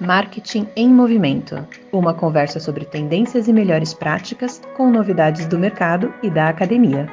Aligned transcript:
Marketing 0.00 0.66
em 0.74 0.88
Movimento 0.88 1.54
uma 1.92 2.14
conversa 2.14 2.58
sobre 2.58 2.86
tendências 2.86 3.48
e 3.48 3.52
melhores 3.52 3.92
práticas 3.92 4.62
com 4.74 4.90
novidades 4.90 5.44
do 5.44 5.58
mercado 5.58 6.14
e 6.22 6.30
da 6.30 6.48
academia. 6.48 7.06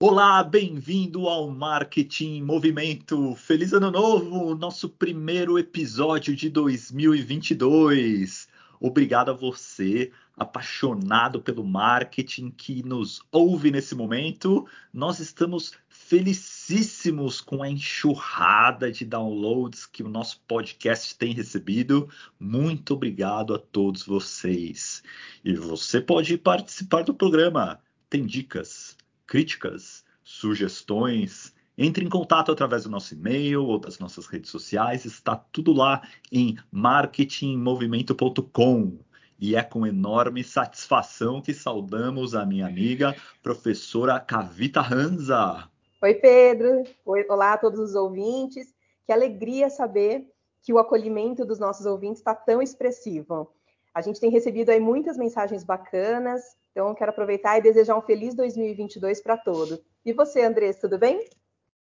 Olá, 0.00 0.42
bem-vindo 0.42 1.28
ao 1.28 1.50
Marketing 1.50 2.38
em 2.38 2.42
Movimento. 2.42 3.34
Feliz 3.34 3.74
Ano 3.74 3.90
Novo, 3.90 4.54
nosso 4.54 4.88
primeiro 4.88 5.58
episódio 5.58 6.34
de 6.34 6.48
2022. 6.48 8.48
Obrigado 8.80 9.32
a 9.32 9.34
você, 9.34 10.10
apaixonado 10.38 11.40
pelo 11.40 11.64
marketing, 11.64 12.50
que 12.50 12.82
nos 12.82 13.22
ouve 13.32 13.70
nesse 13.70 13.94
momento. 13.94 14.66
Nós 14.92 15.18
estamos 15.18 15.72
felicíssimos 15.88 17.40
com 17.40 17.62
a 17.62 17.68
enxurrada 17.68 18.90
de 18.90 19.04
downloads 19.04 19.86
que 19.86 20.02
o 20.02 20.08
nosso 20.08 20.40
podcast 20.46 21.16
tem 21.16 21.32
recebido. 21.32 22.08
Muito 22.38 22.94
obrigado 22.94 23.54
a 23.54 23.58
todos 23.58 24.04
vocês. 24.04 25.02
E 25.44 25.54
você 25.54 26.00
pode 26.00 26.38
participar 26.38 27.02
do 27.02 27.12
programa. 27.12 27.80
Tem 28.08 28.24
dicas, 28.24 28.96
críticas, 29.26 30.04
sugestões. 30.22 31.52
Entre 31.76 32.04
em 32.04 32.08
contato 32.08 32.50
através 32.50 32.84
do 32.84 32.90
nosso 32.90 33.14
e-mail 33.14 33.64
ou 33.64 33.78
das 33.78 33.98
nossas 33.98 34.26
redes 34.26 34.50
sociais. 34.50 35.04
Está 35.04 35.36
tudo 35.36 35.72
lá 35.72 36.02
em 36.32 36.56
marketingmovimento.com. 36.72 38.98
E 39.38 39.54
é 39.54 39.62
com 39.62 39.86
enorme 39.86 40.42
satisfação 40.42 41.40
que 41.40 41.54
saudamos 41.54 42.34
a 42.34 42.44
minha 42.44 42.66
amiga, 42.66 43.14
professora 43.40 44.18
Kavita 44.18 44.80
Hanza. 44.80 45.68
Oi, 46.02 46.14
Pedro. 46.14 46.82
Oi, 47.06 47.24
olá 47.28 47.52
a 47.52 47.58
todos 47.58 47.78
os 47.78 47.94
ouvintes. 47.94 48.74
Que 49.06 49.12
alegria 49.12 49.70
saber 49.70 50.26
que 50.60 50.72
o 50.72 50.78
acolhimento 50.78 51.44
dos 51.44 51.60
nossos 51.60 51.86
ouvintes 51.86 52.18
está 52.18 52.34
tão 52.34 52.60
expressivo. 52.60 53.52
A 53.94 54.00
gente 54.00 54.18
tem 54.18 54.28
recebido 54.28 54.70
aí 54.70 54.80
muitas 54.80 55.16
mensagens 55.16 55.62
bacanas, 55.62 56.42
então 56.72 56.94
quero 56.94 57.10
aproveitar 57.10 57.58
e 57.58 57.62
desejar 57.62 57.96
um 57.96 58.02
feliz 58.02 58.34
2022 58.34 59.20
para 59.22 59.36
todos. 59.36 59.80
E 60.04 60.12
você, 60.12 60.42
Andrés, 60.42 60.80
tudo 60.80 60.98
bem? 60.98 61.28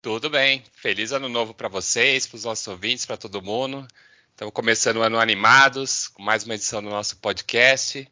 Tudo 0.00 0.30
bem. 0.30 0.64
Feliz 0.72 1.12
ano 1.12 1.28
novo 1.28 1.54
para 1.54 1.68
vocês, 1.68 2.26
para 2.26 2.36
os 2.36 2.44
nossos 2.44 2.66
ouvintes, 2.66 3.04
para 3.04 3.16
todo 3.16 3.42
mundo. 3.42 3.86
Estamos 4.42 4.54
começando 4.56 4.96
o 4.96 5.02
ano 5.02 5.20
animados, 5.20 6.08
com 6.08 6.20
mais 6.20 6.42
uma 6.42 6.54
edição 6.54 6.82
do 6.82 6.90
nosso 6.90 7.16
podcast. 7.18 8.10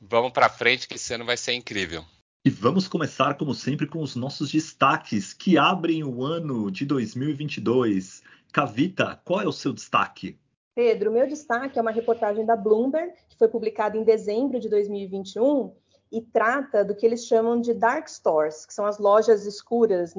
Vamos 0.00 0.30
para 0.30 0.48
frente, 0.48 0.86
que 0.86 0.94
esse 0.94 1.12
ano 1.12 1.24
vai 1.24 1.36
ser 1.36 1.54
incrível. 1.54 2.04
E 2.44 2.50
vamos 2.50 2.86
começar, 2.86 3.34
como 3.34 3.52
sempre, 3.52 3.84
com 3.84 4.00
os 4.00 4.14
nossos 4.14 4.52
destaques 4.52 5.34
que 5.34 5.58
abrem 5.58 6.04
o 6.04 6.22
ano 6.22 6.70
de 6.70 6.86
2022. 6.86 8.22
Cavita, 8.52 9.20
qual 9.24 9.40
é 9.40 9.44
o 9.44 9.50
seu 9.50 9.72
destaque? 9.72 10.38
Pedro, 10.72 11.10
meu 11.10 11.26
destaque 11.26 11.76
é 11.80 11.82
uma 11.82 11.90
reportagem 11.90 12.46
da 12.46 12.54
Bloomberg, 12.54 13.12
que 13.28 13.36
foi 13.36 13.48
publicada 13.48 13.96
em 13.96 14.04
dezembro 14.04 14.60
de 14.60 14.68
2021 14.68 15.74
e 16.12 16.22
trata 16.22 16.84
do 16.84 16.94
que 16.94 17.04
eles 17.04 17.26
chamam 17.26 17.60
de 17.60 17.74
dark 17.74 18.06
stores, 18.06 18.64
que 18.64 18.72
são 18.72 18.86
as 18.86 19.00
lojas 19.00 19.44
escuras, 19.44 20.14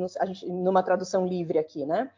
numa 0.45 0.83
tradução 0.83 1.25
livre 1.25 1.57
aqui, 1.57 1.85
né? 1.85 2.11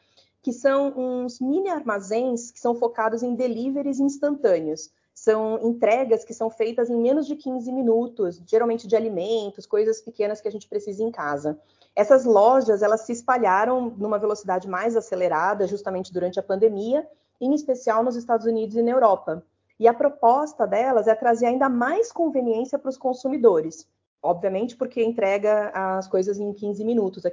Que 0.50 0.54
são 0.54 0.92
uns 0.98 1.40
mini 1.40 1.70
armazéns 1.70 2.50
que 2.50 2.60
são 2.60 2.74
focados 2.74 3.22
em 3.22 3.36
deliveries 3.36 4.00
instantâneos 4.00 4.90
são 5.14 5.60
entregas 5.62 6.26
que 6.26 6.34
são 6.34 6.50
feitas 6.50 6.90
em 6.90 6.96
menos 6.96 7.28
de 7.28 7.36
15 7.36 7.72
minutos, 7.72 8.42
geralmente 8.48 8.88
de 8.88 8.96
alimentos, 8.96 9.68
coisas 9.68 10.02
pequenas 10.02 10.42
que 10.42 10.48
a 10.48 10.52
gente 10.52 10.68
precisa 10.68 11.04
em 11.04 11.12
casa. 11.12 11.60
Essas 11.96 12.26
lojas, 12.26 12.82
elas 12.82 13.02
se 13.02 13.12
espalharam 13.12 13.94
numa 13.96 14.18
velocidade 14.18 14.68
mais 14.68 14.96
acelerada 14.96 15.68
justamente 15.68 16.12
durante 16.12 16.40
a 16.40 16.44
pandemia, 16.44 17.08
em 17.40 17.54
especial 17.54 18.04
nos 18.04 18.16
Estados 18.16 18.48
Unidos 18.48 18.76
e 18.76 18.82
na 18.82 18.90
Europa. 18.90 19.44
E 19.80 19.88
a 19.88 19.94
proposta 19.94 20.66
delas 20.66 21.08
é 21.08 21.14
trazer 21.14 21.46
ainda 21.46 21.70
mais 21.70 22.12
conveniência 22.12 22.80
para 22.80 22.90
os 22.90 22.98
consumidores. 22.98 23.88
Obviamente, 24.20 24.76
porque 24.76 25.04
entrega 25.04 25.70
as 25.76 26.08
coisas 26.08 26.40
em 26.40 26.52
15 26.54 26.84
minutos, 26.84 27.24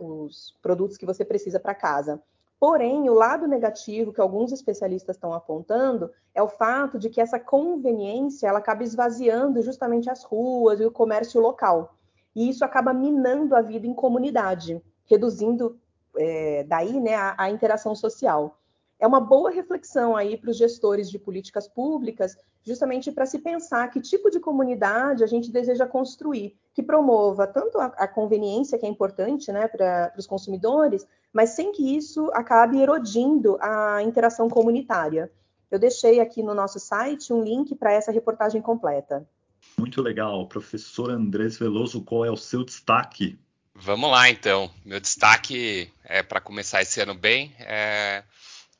os 0.00 0.56
produtos 0.60 0.96
que 0.96 1.06
você 1.06 1.24
precisa 1.24 1.60
para 1.60 1.72
casa. 1.72 2.20
Porém, 2.58 3.08
o 3.10 3.14
lado 3.14 3.46
negativo 3.46 4.12
que 4.12 4.20
alguns 4.20 4.52
especialistas 4.52 5.16
estão 5.16 5.32
apontando 5.32 6.10
é 6.34 6.42
o 6.42 6.48
fato 6.48 6.98
de 6.98 7.10
que 7.10 7.20
essa 7.20 7.38
conveniência 7.38 8.46
ela 8.46 8.58
acaba 8.58 8.82
esvaziando 8.82 9.60
justamente 9.60 10.08
as 10.08 10.24
ruas 10.24 10.80
e 10.80 10.84
o 10.84 10.90
comércio 10.90 11.40
local. 11.40 11.96
E 12.34 12.48
isso 12.48 12.64
acaba 12.64 12.92
minando 12.94 13.54
a 13.54 13.60
vida 13.60 13.86
em 13.86 13.94
comunidade, 13.94 14.82
reduzindo 15.04 15.78
é, 16.16 16.64
daí 16.64 17.00
né, 17.00 17.14
a, 17.14 17.34
a 17.38 17.50
interação 17.50 17.94
social 17.94 18.58
é 18.98 19.06
uma 19.06 19.20
boa 19.20 19.50
reflexão 19.50 20.16
aí 20.16 20.36
para 20.36 20.50
os 20.50 20.56
gestores 20.56 21.10
de 21.10 21.18
políticas 21.18 21.68
públicas, 21.68 22.38
justamente 22.62 23.12
para 23.12 23.26
se 23.26 23.38
pensar 23.38 23.90
que 23.90 24.00
tipo 24.00 24.30
de 24.30 24.40
comunidade 24.40 25.22
a 25.22 25.26
gente 25.26 25.52
deseja 25.52 25.86
construir, 25.86 26.56
que 26.72 26.82
promova 26.82 27.46
tanto 27.46 27.78
a, 27.78 27.86
a 27.86 28.08
conveniência, 28.08 28.78
que 28.78 28.86
é 28.86 28.88
importante 28.88 29.52
né, 29.52 29.68
para 29.68 30.12
os 30.16 30.26
consumidores, 30.26 31.06
mas 31.34 31.50
sem 31.50 31.72
que 31.72 31.96
isso 31.96 32.30
acabe 32.32 32.80
erodindo 32.80 33.58
a 33.60 34.02
interação 34.02 34.48
comunitária. 34.48 35.30
Eu 35.70 35.78
deixei 35.78 36.20
aqui 36.20 36.42
no 36.42 36.54
nosso 36.54 36.78
site 36.78 37.32
um 37.32 37.42
link 37.42 37.74
para 37.74 37.92
essa 37.92 38.12
reportagem 38.12 38.62
completa. 38.62 39.28
Muito 39.76 40.00
legal. 40.00 40.46
Professor 40.46 41.10
Andrés 41.10 41.58
Veloso, 41.58 42.02
qual 42.02 42.24
é 42.24 42.30
o 42.30 42.36
seu 42.36 42.64
destaque? 42.64 43.36
Vamos 43.74 44.08
lá, 44.10 44.30
então. 44.30 44.70
Meu 44.84 45.00
destaque 45.00 45.90
é 46.04 46.22
para 46.22 46.40
começar 46.40 46.80
esse 46.80 47.00
ano 47.00 47.14
bem. 47.14 47.52
É 47.58 48.22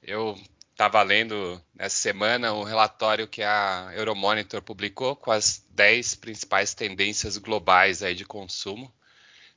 eu 0.06 0.38
estava 0.70 1.02
lendo 1.02 1.60
essa 1.78 1.96
semana 1.96 2.52
o 2.52 2.60
um 2.60 2.64
relatório 2.64 3.26
que 3.26 3.42
a 3.42 3.90
Euromonitor 3.94 4.60
publicou 4.60 5.16
com 5.16 5.30
as 5.30 5.64
10 5.70 6.16
principais 6.16 6.74
tendências 6.74 7.38
globais 7.38 8.02
aí 8.02 8.14
de 8.14 8.24
consumo. 8.24 8.92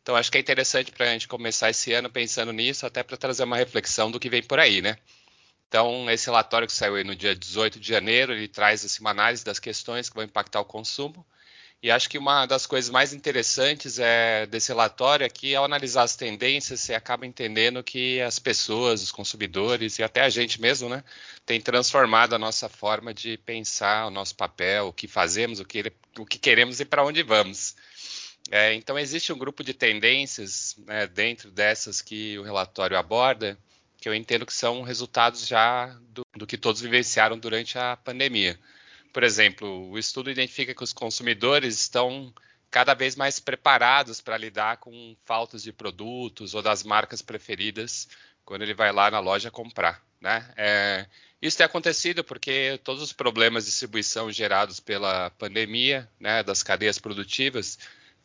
Então 0.08 0.16
acho 0.16 0.32
que 0.32 0.38
é 0.38 0.40
interessante 0.40 0.90
para 0.90 1.06
a 1.06 1.10
gente 1.10 1.28
começar 1.28 1.70
esse 1.70 1.92
ano 1.92 2.10
pensando 2.10 2.54
nisso, 2.54 2.86
até 2.86 3.04
para 3.04 3.18
trazer 3.18 3.44
uma 3.44 3.58
reflexão 3.58 4.10
do 4.10 4.18
que 4.18 4.30
vem 4.30 4.42
por 4.42 4.58
aí, 4.58 4.82
né? 4.82 4.96
Então, 5.68 6.10
esse 6.10 6.28
relatório 6.28 6.66
que 6.66 6.72
saiu 6.72 7.04
no 7.04 7.14
dia 7.14 7.36
18 7.36 7.78
de 7.78 7.90
janeiro, 7.90 8.32
ele 8.32 8.48
traz 8.48 8.86
assim, 8.86 9.02
uma 9.02 9.10
análise 9.10 9.44
das 9.44 9.60
questões 9.60 10.08
que 10.08 10.16
vão 10.16 10.24
impactar 10.24 10.62
o 10.62 10.66
consumo 10.66 11.26
e 11.84 11.92
acho 11.92 12.10
que 12.10 12.18
uma 12.18 12.46
das 12.46 12.66
coisas 12.66 12.90
mais 12.90 13.14
interessantes 13.14 14.00
é, 14.00 14.46
desse 14.48 14.70
relatório 14.70 15.26
é 15.26 15.30
que, 15.30 15.54
ao 15.54 15.66
analisar 15.66 16.04
as 16.04 16.16
tendências, 16.16 16.80
você 16.80 16.94
acaba 16.96 17.26
entendendo 17.26 17.84
que 17.84 18.22
as 18.22 18.40
pessoas, 18.40 19.04
os 19.04 19.12
consumidores 19.12 20.00
e 20.00 20.04
até 20.04 20.22
a 20.22 20.30
gente 20.30 20.60
mesmo, 20.62 20.88
né, 20.88 21.04
tem 21.46 21.60
transformado 21.60 22.34
a 22.34 22.40
nossa 22.40 22.70
forma 22.70 23.14
de 23.14 23.38
pensar, 23.40 24.08
o 24.08 24.10
nosso 24.10 24.36
papel, 24.36 24.88
o 24.88 24.94
que 24.94 25.08
fazemos, 25.08 25.60
o 25.60 25.66
que, 25.66 25.92
o 26.18 26.26
que 26.26 26.40
queremos 26.40 26.80
e 26.80 26.86
para 26.86 27.04
onde 27.04 27.22
vamos. 27.24 27.76
É, 28.50 28.74
então, 28.74 28.98
existe 28.98 29.34
um 29.34 29.38
grupo 29.38 29.64
de 29.64 29.74
tendências 29.74 30.76
né, 30.86 31.08
dentro 31.08 31.52
dessas 31.52 32.02
que 32.02 32.38
o 32.40 32.44
relatório 32.44 32.98
aborda, 32.98 33.58
que 34.00 34.08
eu 34.08 34.14
entendo 34.14 34.46
que 34.46 34.54
são 34.54 34.82
resultados 34.82 35.48
já 35.48 35.88
do, 36.10 36.24
do 36.36 36.48
que 36.48 36.58
todos 36.58 36.82
vivenciaram 36.82 37.38
durante 37.38 37.78
a 37.78 37.98
pandemia. 37.98 38.60
Por 39.12 39.24
exemplo, 39.24 39.90
o 39.90 39.98
estudo 39.98 40.30
identifica 40.30 40.76
que 40.76 40.84
os 40.84 40.94
consumidores 40.94 41.76
estão 41.76 42.34
cada 42.70 42.94
vez 42.94 43.16
mais 43.16 43.40
preparados 43.40 44.22
para 44.22 44.38
lidar 44.38 44.78
com 44.78 45.16
faltas 45.26 45.64
de 45.64 45.72
produtos 45.72 46.54
ou 46.54 46.62
das 46.62 46.84
marcas 46.84 47.22
preferidas 47.22 48.08
quando 48.46 48.62
ele 48.62 48.74
vai 48.74 48.92
lá 48.92 49.10
na 49.10 49.20
loja 49.20 49.50
comprar. 49.50 50.02
Né? 50.22 50.48
É, 50.56 51.06
isso 51.42 51.58
tem 51.58 51.66
acontecido 51.66 52.24
porque 52.24 52.80
todos 52.84 53.02
os 53.02 53.14
problemas 53.14 53.66
de 53.66 53.72
distribuição 53.72 54.32
gerados 54.32 54.80
pela 54.80 55.30
pandemia, 55.32 56.10
né, 56.20 56.44
das 56.44 56.64
cadeias 56.64 56.98
produtivas, 56.98 57.78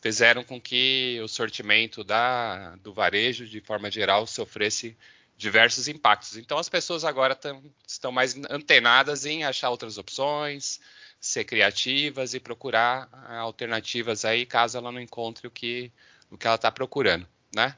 fizeram 0.03 0.43
com 0.43 0.59
que 0.59 1.17
o 1.23 1.29
sortimento 1.29 2.03
da, 2.03 2.75
do 2.83 2.93
varejo, 2.93 3.47
de 3.47 3.61
forma 3.61 3.89
geral, 3.89 4.27
sofresse 4.27 4.97
diversos 5.37 5.87
impactos. 5.87 6.35
Então 6.35 6.57
as 6.57 6.67
pessoas 6.67 7.05
agora 7.05 7.33
tão, 7.33 7.63
estão 7.87 8.11
mais 8.11 8.35
antenadas 8.49 9.25
em 9.25 9.45
achar 9.45 9.69
outras 9.69 9.97
opções, 9.97 10.81
ser 11.21 11.45
criativas 11.45 12.33
e 12.33 12.39
procurar 12.41 13.07
ah, 13.13 13.37
alternativas 13.37 14.25
aí 14.25 14.45
caso 14.45 14.77
ela 14.77 14.91
não 14.91 14.99
encontre 14.99 15.47
o 15.47 15.51
que, 15.51 15.89
o 16.29 16.37
que 16.37 16.47
ela 16.47 16.57
está 16.57 16.69
procurando, 16.69 17.25
né? 17.55 17.73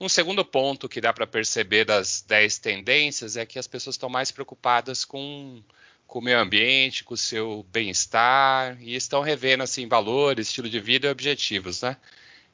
Um 0.00 0.08
segundo 0.08 0.44
ponto 0.44 0.88
que 0.88 1.00
dá 1.00 1.12
para 1.12 1.28
perceber 1.28 1.84
das 1.84 2.22
10 2.22 2.58
tendências 2.58 3.36
é 3.36 3.46
que 3.46 3.58
as 3.58 3.68
pessoas 3.68 3.94
estão 3.94 4.08
mais 4.08 4.32
preocupadas 4.32 5.04
com, 5.04 5.62
com 6.08 6.20
o 6.20 6.22
meio 6.22 6.40
ambiente, 6.40 7.04
com 7.04 7.14
o 7.14 7.18
seu 7.18 7.64
bem-estar 7.70 8.78
e 8.82 8.96
estão 8.96 9.20
revendo 9.20 9.62
assim 9.62 9.86
valores, 9.86 10.48
estilo 10.48 10.68
de 10.68 10.80
vida 10.80 11.06
e 11.06 11.10
objetivos, 11.10 11.82
né? 11.82 11.96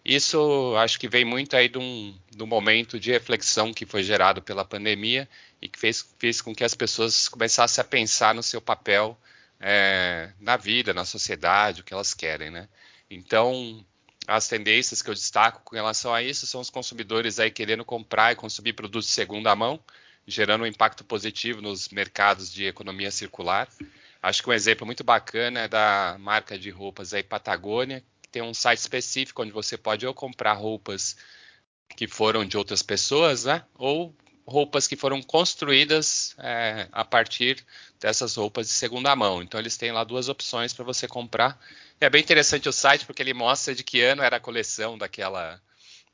Isso 0.04 0.74
acho 0.76 0.98
que 0.98 1.08
vem 1.08 1.24
muito 1.24 1.56
aí 1.56 1.68
de 1.68 1.78
um, 1.78 2.18
de 2.30 2.42
um, 2.42 2.46
momento 2.46 3.00
de 3.00 3.10
reflexão 3.12 3.72
que 3.72 3.86
foi 3.86 4.02
gerado 4.02 4.42
pela 4.42 4.64
pandemia 4.64 5.26
e 5.62 5.68
que 5.68 5.78
fez, 5.78 6.06
fez 6.18 6.42
com 6.42 6.54
que 6.54 6.64
as 6.64 6.74
pessoas 6.74 7.28
começassem 7.28 7.80
a 7.80 7.84
pensar 7.84 8.34
no 8.34 8.42
seu 8.42 8.60
papel 8.60 9.16
é, 9.60 10.30
na 10.40 10.56
vida, 10.56 10.92
na 10.92 11.04
sociedade, 11.04 11.80
o 11.80 11.84
que 11.84 11.94
elas 11.94 12.12
querem, 12.12 12.50
né? 12.50 12.68
Então, 13.08 13.86
as 14.26 14.48
tendências 14.48 15.00
que 15.00 15.08
eu 15.08 15.14
destaco 15.14 15.62
com 15.64 15.76
relação 15.76 16.12
a 16.12 16.22
isso 16.22 16.46
são 16.46 16.60
os 16.60 16.70
consumidores 16.70 17.38
aí 17.38 17.50
querendo 17.50 17.84
comprar 17.84 18.32
e 18.32 18.36
consumir 18.36 18.72
produtos 18.72 19.06
de 19.06 19.12
segunda 19.12 19.54
mão, 19.54 19.80
gerando 20.26 20.62
um 20.62 20.66
impacto 20.66 21.04
positivo 21.04 21.60
nos 21.60 21.88
mercados 21.88 22.52
de 22.52 22.64
economia 22.64 23.10
circular. 23.10 23.68
Acho 24.22 24.42
que 24.42 24.48
um 24.48 24.52
exemplo 24.52 24.86
muito 24.86 25.04
bacana 25.04 25.60
é 25.60 25.68
da 25.68 26.16
marca 26.18 26.58
de 26.58 26.70
roupas 26.70 27.12
aí 27.12 27.22
Patagônia, 27.22 28.02
que 28.22 28.28
tem 28.28 28.42
um 28.42 28.54
site 28.54 28.78
específico 28.78 29.42
onde 29.42 29.52
você 29.52 29.76
pode 29.76 30.06
ou 30.06 30.14
comprar 30.14 30.54
roupas 30.54 31.16
que 31.96 32.08
foram 32.08 32.44
de 32.44 32.56
outras 32.56 32.82
pessoas, 32.82 33.44
né? 33.44 33.64
Ou 33.74 34.14
roupas 34.46 34.86
que 34.86 34.96
foram 34.96 35.22
construídas 35.22 36.34
é, 36.38 36.88
a 36.92 37.04
partir 37.04 37.64
dessas 38.00 38.36
roupas 38.36 38.66
de 38.68 38.72
segunda 38.72 39.14
mão. 39.14 39.42
Então 39.42 39.58
eles 39.58 39.76
têm 39.76 39.92
lá 39.92 40.04
duas 40.04 40.28
opções 40.28 40.72
para 40.72 40.84
você 40.84 41.08
comprar. 41.08 41.58
É 42.00 42.10
bem 42.10 42.22
interessante 42.22 42.68
o 42.68 42.72
site 42.72 43.06
porque 43.06 43.22
ele 43.22 43.34
mostra 43.34 43.74
de 43.74 43.82
que 43.82 44.00
ano 44.00 44.22
era 44.22 44.36
a 44.36 44.40
coleção 44.40 44.98
daquela 44.98 45.60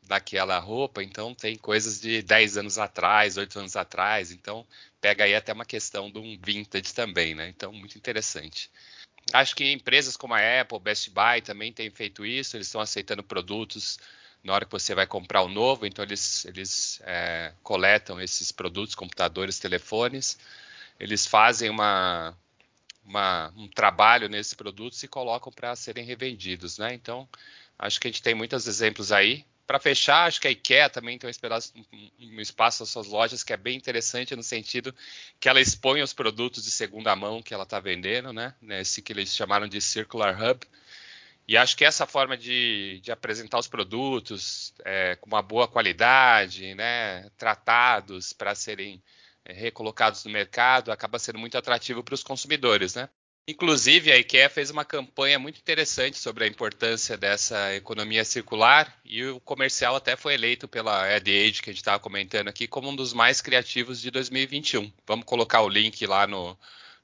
daquela 0.03 0.59
roupa, 0.59 1.03
então 1.03 1.35
tem 1.35 1.57
coisas 1.57 2.01
de 2.01 2.23
10 2.23 2.57
anos 2.57 2.79
atrás, 2.79 3.37
8 3.37 3.59
anos 3.59 3.77
atrás, 3.77 4.33
então 4.33 4.67
pega 5.01 5.25
aí 5.25 5.35
até 5.35 5.53
uma 5.53 5.65
questão 5.65 6.11
de 6.11 6.19
um 6.19 6.39
vintage 6.43 6.93
também, 6.95 7.35
né? 7.35 7.49
Então 7.49 7.73
muito 7.73 7.97
interessante. 7.97 8.71
Acho 9.33 9.55
que 9.55 9.73
empresas 9.73 10.17
como 10.17 10.35
a 10.35 10.61
Apple, 10.61 10.81
Best 10.81 11.11
Buy 11.11 11.41
também 11.43 11.73
têm 11.73 11.91
feito 11.91 12.27
isso, 12.27 12.57
eles 12.57 12.67
estão 12.67 12.81
aceitando 12.81 13.23
produtos 13.23 13.99
na 14.43 14.55
hora 14.55 14.65
que 14.65 14.73
você 14.73 14.95
vai 14.95 15.07
comprar 15.07 15.43
o 15.43 15.49
novo, 15.49 15.87
então 15.87 16.05
eles, 16.05 16.45
eles 16.47 17.01
é, 17.05 17.53
coletam 17.63 18.21
esses 18.21 18.51
produtos, 18.51 18.95
computadores, 18.95 19.59
telefones, 19.59 20.39
eles 20.99 21.27
fazem 21.27 21.69
uma, 21.71 22.37
uma, 23.05 23.53
um 23.57 23.69
trabalho 23.69 24.29
nesses 24.29 24.55
produtos 24.55 25.03
e 25.03 25.09
colocam 25.09 25.53
para 25.53 25.77
serem 25.77 26.05
revendidos, 26.05 26.79
né? 26.79 26.95
Então, 26.95 27.29
acho 27.79 28.01
que 28.01 28.09
a 28.09 28.11
gente 28.11 28.23
tem 28.23 28.35
muitos 28.35 28.67
exemplos 28.67 29.13
aí. 29.13 29.45
Para 29.71 29.79
fechar, 29.79 30.27
acho 30.27 30.41
que 30.41 30.49
a 30.49 30.51
IKEA 30.51 30.91
também 30.91 31.17
tem 31.17 31.29
um 31.29 31.31
espaço, 31.31 31.73
um 32.19 32.41
espaço 32.41 32.83
nas 32.83 32.91
suas 32.91 33.07
lojas 33.07 33.45
que 33.45 33.53
é 33.53 33.57
bem 33.57 33.77
interessante 33.77 34.35
no 34.35 34.43
sentido 34.43 34.93
que 35.39 35.49
ela 35.49 35.61
expõe 35.61 36.03
os 36.03 36.13
produtos 36.13 36.65
de 36.65 36.73
segunda 36.73 37.15
mão 37.15 37.41
que 37.41 37.55
ela 37.55 37.63
está 37.63 37.79
vendendo, 37.79 38.33
né? 38.33 38.53
Esse 38.69 39.01
que 39.01 39.13
eles 39.13 39.33
chamaram 39.33 39.69
de 39.69 39.81
Circular 39.81 40.37
Hub. 40.43 40.67
E 41.47 41.57
acho 41.57 41.77
que 41.77 41.85
essa 41.85 42.05
forma 42.05 42.37
de, 42.37 42.99
de 43.01 43.13
apresentar 43.13 43.61
os 43.61 43.69
produtos 43.69 44.75
é, 44.85 45.15
com 45.15 45.29
uma 45.29 45.41
boa 45.41 45.69
qualidade, 45.69 46.75
né, 46.75 47.31
tratados 47.39 48.33
para 48.33 48.57
serem 48.57 49.01
é, 49.45 49.53
recolocados 49.53 50.25
no 50.25 50.33
mercado, 50.33 50.91
acaba 50.91 51.17
sendo 51.17 51.39
muito 51.39 51.57
atrativo 51.57 52.03
para 52.03 52.15
os 52.17 52.25
consumidores, 52.25 52.97
né? 52.97 53.09
Inclusive, 53.51 54.13
a 54.13 54.17
IKEA 54.17 54.49
fez 54.49 54.71
uma 54.71 54.85
campanha 54.85 55.37
muito 55.37 55.59
interessante 55.59 56.17
sobre 56.17 56.45
a 56.45 56.47
importância 56.47 57.17
dessa 57.17 57.75
economia 57.75 58.25
circular 58.25 58.97
e 59.05 59.25
o 59.25 59.41
comercial 59.41 59.97
até 59.97 60.15
foi 60.15 60.35
eleito 60.35 60.69
pela 60.69 61.05
AdAge, 61.05 61.61
que 61.61 61.69
a 61.69 61.73
gente 61.73 61.81
estava 61.81 61.99
comentando 61.99 62.47
aqui, 62.47 62.69
como 62.69 62.89
um 62.89 62.95
dos 62.95 63.13
mais 63.13 63.41
criativos 63.41 64.01
de 64.01 64.09
2021. 64.13 64.93
Vamos 65.05 65.25
colocar 65.25 65.63
o 65.63 65.69
link 65.69 66.07
lá 66.07 66.29
no, 66.29 66.57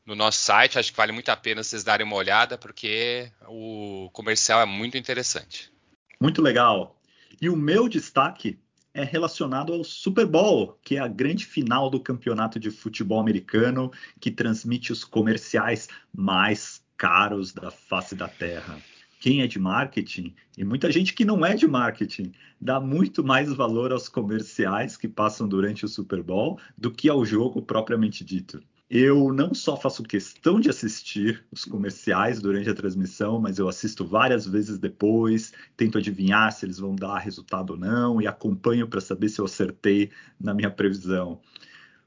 no 0.06 0.14
nosso 0.14 0.40
site. 0.40 0.78
Acho 0.78 0.92
que 0.92 0.96
vale 0.96 1.10
muito 1.10 1.30
a 1.30 1.36
pena 1.36 1.64
vocês 1.64 1.82
darem 1.82 2.06
uma 2.06 2.14
olhada, 2.14 2.56
porque 2.56 3.28
o 3.48 4.08
comercial 4.12 4.60
é 4.60 4.66
muito 4.66 4.96
interessante. 4.96 5.72
Muito 6.20 6.40
legal. 6.40 6.96
E 7.42 7.50
o 7.50 7.56
meu 7.56 7.88
destaque 7.88 8.56
é 8.96 9.04
relacionado 9.04 9.74
ao 9.74 9.84
Super 9.84 10.26
Bowl, 10.26 10.78
que 10.82 10.96
é 10.96 10.98
a 10.98 11.06
grande 11.06 11.44
final 11.44 11.90
do 11.90 12.00
campeonato 12.00 12.58
de 12.58 12.70
futebol 12.70 13.20
americano, 13.20 13.92
que 14.18 14.30
transmite 14.30 14.90
os 14.90 15.04
comerciais 15.04 15.86
mais 16.14 16.82
caros 16.96 17.52
da 17.52 17.70
face 17.70 18.14
da 18.14 18.26
Terra. 18.26 18.78
Quem 19.20 19.42
é 19.42 19.46
de 19.46 19.58
marketing, 19.58 20.34
e 20.56 20.64
muita 20.64 20.90
gente 20.90 21.12
que 21.12 21.26
não 21.26 21.44
é 21.44 21.54
de 21.54 21.68
marketing, 21.68 22.32
dá 22.58 22.80
muito 22.80 23.22
mais 23.22 23.52
valor 23.52 23.92
aos 23.92 24.08
comerciais 24.08 24.96
que 24.96 25.08
passam 25.08 25.46
durante 25.46 25.84
o 25.84 25.88
Super 25.88 26.22
Bowl 26.22 26.58
do 26.76 26.90
que 26.90 27.10
ao 27.10 27.22
jogo 27.22 27.60
propriamente 27.60 28.24
dito. 28.24 28.62
Eu 28.88 29.32
não 29.32 29.52
só 29.52 29.76
faço 29.76 30.04
questão 30.04 30.60
de 30.60 30.70
assistir 30.70 31.44
os 31.50 31.64
comerciais 31.64 32.40
durante 32.40 32.70
a 32.70 32.74
transmissão, 32.74 33.40
mas 33.40 33.58
eu 33.58 33.68
assisto 33.68 34.06
várias 34.06 34.46
vezes 34.46 34.78
depois, 34.78 35.52
tento 35.76 35.98
adivinhar 35.98 36.52
se 36.52 36.64
eles 36.64 36.78
vão 36.78 36.94
dar 36.94 37.18
resultado 37.18 37.70
ou 37.70 37.76
não 37.76 38.22
e 38.22 38.28
acompanho 38.28 38.86
para 38.86 39.00
saber 39.00 39.28
se 39.28 39.40
eu 39.40 39.44
acertei 39.44 40.12
na 40.38 40.54
minha 40.54 40.70
previsão. 40.70 41.40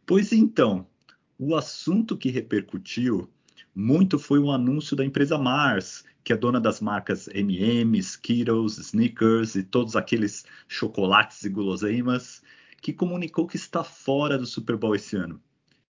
Pois 0.06 0.32
então, 0.32 0.88
o 1.38 1.54
assunto 1.54 2.16
que 2.18 2.30
repercutiu 2.30 3.30
muito 3.76 4.18
foi 4.18 4.40
o 4.40 4.50
anúncio 4.50 4.96
da 4.96 5.04
empresa 5.04 5.38
Mars, 5.38 6.06
que 6.24 6.32
é 6.32 6.38
dona 6.38 6.62
das 6.62 6.80
marcas 6.80 7.28
M&M, 7.28 7.98
Skittles, 8.00 8.78
Snickers 8.78 9.56
e 9.56 9.64
todos 9.64 9.98
aqueles 9.98 10.46
chocolates 10.68 11.44
e 11.44 11.50
guloseimas, 11.50 12.42
que 12.82 12.94
comunicou 12.94 13.46
que 13.46 13.58
está 13.58 13.84
fora 13.84 14.38
do 14.38 14.46
Super 14.46 14.78
Bowl 14.78 14.96
esse 14.96 15.18
ano. 15.18 15.42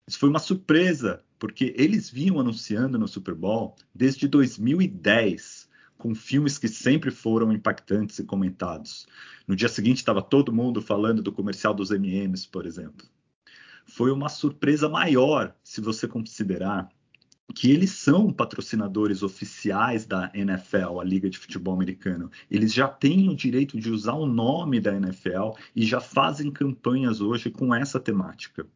Isso 0.07 0.19
foi 0.19 0.29
uma 0.29 0.39
surpresa, 0.39 1.23
porque 1.39 1.73
eles 1.75 2.11
vinham 2.11 2.39
anunciando 2.39 2.99
no 2.99 3.07
Super 3.07 3.33
Bowl 3.33 3.75
desde 3.93 4.27
2010, 4.27 5.67
com 5.97 6.13
filmes 6.13 6.59
que 6.59 6.67
sempre 6.67 7.09
foram 7.09 7.51
impactantes 7.51 8.19
e 8.19 8.23
comentados. 8.23 9.07
No 9.47 9.55
dia 9.55 9.67
seguinte 9.67 9.97
estava 9.97 10.21
todo 10.21 10.53
mundo 10.53 10.79
falando 10.79 11.23
do 11.23 11.31
comercial 11.31 11.73
dos 11.73 11.89
M&M's, 11.89 12.45
por 12.45 12.67
exemplo. 12.67 13.07
Foi 13.87 14.11
uma 14.11 14.29
surpresa 14.29 14.87
maior, 14.87 15.55
se 15.63 15.81
você 15.81 16.07
considerar 16.07 16.87
que 17.55 17.71
eles 17.71 17.91
são 17.91 18.31
patrocinadores 18.31 19.23
oficiais 19.23 20.05
da 20.05 20.31
NFL, 20.33 20.99
a 20.99 21.03
Liga 21.03 21.29
de 21.29 21.37
Futebol 21.37 21.73
Americano. 21.73 22.29
Eles 22.49 22.73
já 22.73 22.87
têm 22.87 23.29
o 23.29 23.35
direito 23.35 23.79
de 23.79 23.89
usar 23.89 24.13
o 24.13 24.25
nome 24.25 24.79
da 24.79 24.95
NFL 24.95 25.51
e 25.75 25.85
já 25.85 25.99
fazem 25.99 26.51
campanhas 26.51 27.21
hoje 27.21 27.49
com 27.49 27.73
essa 27.73 27.99
temática. 27.99 28.67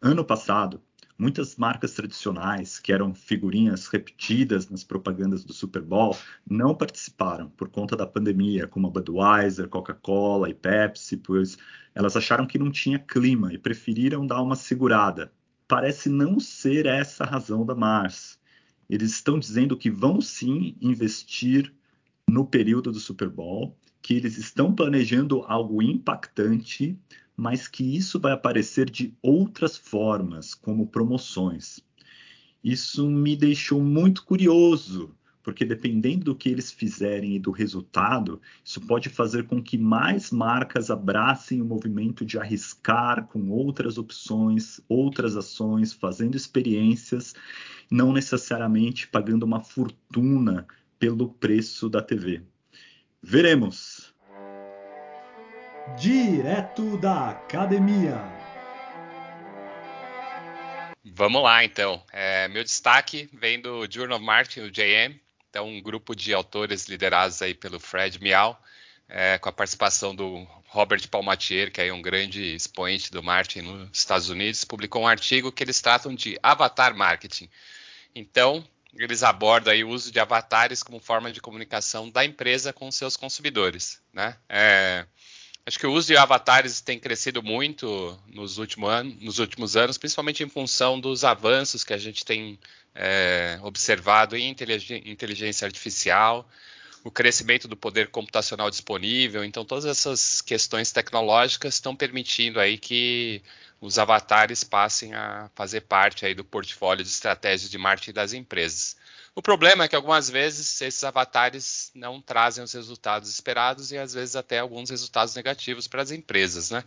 Ano 0.00 0.24
passado, 0.24 0.80
muitas 1.18 1.56
marcas 1.56 1.92
tradicionais, 1.92 2.78
que 2.78 2.92
eram 2.92 3.12
figurinhas 3.12 3.88
repetidas 3.88 4.70
nas 4.70 4.84
propagandas 4.84 5.44
do 5.44 5.52
Super 5.52 5.82
Bowl, 5.82 6.16
não 6.48 6.72
participaram 6.72 7.50
por 7.50 7.68
conta 7.68 7.96
da 7.96 8.06
pandemia, 8.06 8.68
como 8.68 8.86
a 8.86 8.90
Budweiser, 8.90 9.68
Coca-Cola 9.68 10.48
e 10.48 10.54
Pepsi, 10.54 11.16
pois 11.16 11.58
elas 11.96 12.16
acharam 12.16 12.46
que 12.46 12.60
não 12.60 12.70
tinha 12.70 13.00
clima 13.00 13.52
e 13.52 13.58
preferiram 13.58 14.24
dar 14.24 14.40
uma 14.40 14.54
segurada. 14.54 15.32
Parece 15.66 16.08
não 16.08 16.38
ser 16.38 16.86
essa 16.86 17.24
a 17.24 17.26
razão 17.26 17.66
da 17.66 17.74
Mars. 17.74 18.38
Eles 18.88 19.10
estão 19.10 19.36
dizendo 19.36 19.76
que 19.76 19.90
vão 19.90 20.20
sim 20.20 20.76
investir 20.80 21.74
no 22.28 22.46
período 22.46 22.92
do 22.92 23.00
Super 23.00 23.28
Bowl, 23.28 23.76
que 24.00 24.14
eles 24.14 24.38
estão 24.38 24.72
planejando 24.72 25.42
algo 25.48 25.82
impactante 25.82 26.96
mas 27.38 27.68
que 27.68 27.84
isso 27.96 28.18
vai 28.18 28.32
aparecer 28.32 28.90
de 28.90 29.14
outras 29.22 29.76
formas, 29.76 30.54
como 30.54 30.88
promoções. 30.88 31.78
Isso 32.64 33.08
me 33.08 33.36
deixou 33.36 33.80
muito 33.80 34.24
curioso, 34.24 35.14
porque 35.40 35.64
dependendo 35.64 36.24
do 36.24 36.34
que 36.34 36.48
eles 36.48 36.72
fizerem 36.72 37.36
e 37.36 37.38
do 37.38 37.52
resultado, 37.52 38.42
isso 38.64 38.80
pode 38.80 39.08
fazer 39.08 39.46
com 39.46 39.62
que 39.62 39.78
mais 39.78 40.32
marcas 40.32 40.90
abracem 40.90 41.62
o 41.62 41.64
movimento 41.64 42.26
de 42.26 42.36
arriscar 42.40 43.28
com 43.28 43.50
outras 43.50 43.98
opções, 43.98 44.80
outras 44.88 45.36
ações, 45.36 45.92
fazendo 45.92 46.36
experiências, 46.36 47.36
não 47.88 48.12
necessariamente 48.12 49.06
pagando 49.06 49.44
uma 49.44 49.60
fortuna 49.60 50.66
pelo 50.98 51.28
preço 51.34 51.88
da 51.88 52.02
TV. 52.02 52.42
Veremos 53.22 54.07
direto 55.96 56.96
da 56.98 57.30
academia. 57.30 58.20
Vamos 61.04 61.42
lá, 61.42 61.64
então. 61.64 62.02
É, 62.12 62.48
meu 62.48 62.62
destaque 62.62 63.28
vem 63.32 63.60
do 63.60 63.86
Journal 63.90 64.18
of 64.18 64.26
Marketing, 64.26 64.60
o 64.60 64.70
JM, 64.70 65.18
então 65.48 65.68
um 65.68 65.80
grupo 65.80 66.14
de 66.14 66.34
autores 66.34 66.86
liderados 66.86 67.40
aí 67.40 67.54
pelo 67.54 67.80
Fred 67.80 68.20
Mial, 68.22 68.60
é, 69.08 69.38
com 69.38 69.48
a 69.48 69.52
participação 69.52 70.14
do 70.14 70.46
Robert 70.66 71.08
Palmatier, 71.08 71.72
que 71.72 71.80
é 71.80 71.92
um 71.92 72.02
grande 72.02 72.54
expoente 72.54 73.10
do 73.10 73.22
marketing 73.22 73.62
nos 73.62 73.98
Estados 73.98 74.28
Unidos, 74.28 74.64
publicou 74.64 75.02
um 75.02 75.08
artigo 75.08 75.50
que 75.50 75.64
eles 75.64 75.80
tratam 75.80 76.14
de 76.14 76.38
avatar 76.42 76.94
marketing. 76.94 77.48
Então, 78.14 78.64
eles 78.94 79.22
abordam 79.22 79.72
aí 79.72 79.84
o 79.84 79.88
uso 79.88 80.10
de 80.12 80.20
avatares 80.20 80.82
como 80.82 81.00
forma 81.00 81.32
de 81.32 81.40
comunicação 81.40 82.10
da 82.10 82.24
empresa 82.24 82.72
com 82.72 82.90
seus 82.90 83.16
consumidores, 83.16 84.00
né? 84.12 84.36
É, 84.48 85.06
Acho 85.68 85.78
que 85.78 85.86
o 85.86 85.92
uso 85.92 86.06
de 86.06 86.16
avatares 86.16 86.80
tem 86.80 86.98
crescido 86.98 87.42
muito 87.42 88.18
nos, 88.26 88.56
último 88.56 88.86
ano, 88.86 89.14
nos 89.20 89.38
últimos 89.38 89.76
anos, 89.76 89.98
principalmente 89.98 90.42
em 90.42 90.48
função 90.48 90.98
dos 90.98 91.24
avanços 91.24 91.84
que 91.84 91.92
a 91.92 91.98
gente 91.98 92.24
tem 92.24 92.58
é, 92.94 93.58
observado 93.62 94.34
em 94.34 94.48
inteligência 94.48 95.66
artificial, 95.66 96.48
o 97.04 97.10
crescimento 97.10 97.68
do 97.68 97.76
poder 97.76 98.08
computacional 98.08 98.70
disponível. 98.70 99.44
Então, 99.44 99.62
todas 99.62 99.84
essas 99.84 100.40
questões 100.40 100.90
tecnológicas 100.90 101.74
estão 101.74 101.94
permitindo 101.94 102.58
aí 102.58 102.78
que 102.78 103.42
os 103.78 103.98
avatares 103.98 104.64
passem 104.64 105.12
a 105.12 105.50
fazer 105.54 105.82
parte 105.82 106.24
aí 106.24 106.34
do 106.34 106.44
portfólio 106.44 107.04
de 107.04 107.10
estratégias 107.10 107.70
de 107.70 107.76
marketing 107.76 108.14
das 108.14 108.32
empresas. 108.32 108.96
O 109.38 109.42
problema 109.48 109.84
é 109.84 109.88
que 109.88 109.94
algumas 109.94 110.28
vezes 110.28 110.80
esses 110.80 111.04
avatares 111.04 111.92
não 111.94 112.20
trazem 112.20 112.64
os 112.64 112.72
resultados 112.72 113.30
esperados 113.30 113.92
e 113.92 113.96
às 113.96 114.12
vezes 114.12 114.34
até 114.34 114.58
alguns 114.58 114.90
resultados 114.90 115.32
negativos 115.36 115.86
para 115.86 116.02
as 116.02 116.10
empresas, 116.10 116.72
né? 116.72 116.82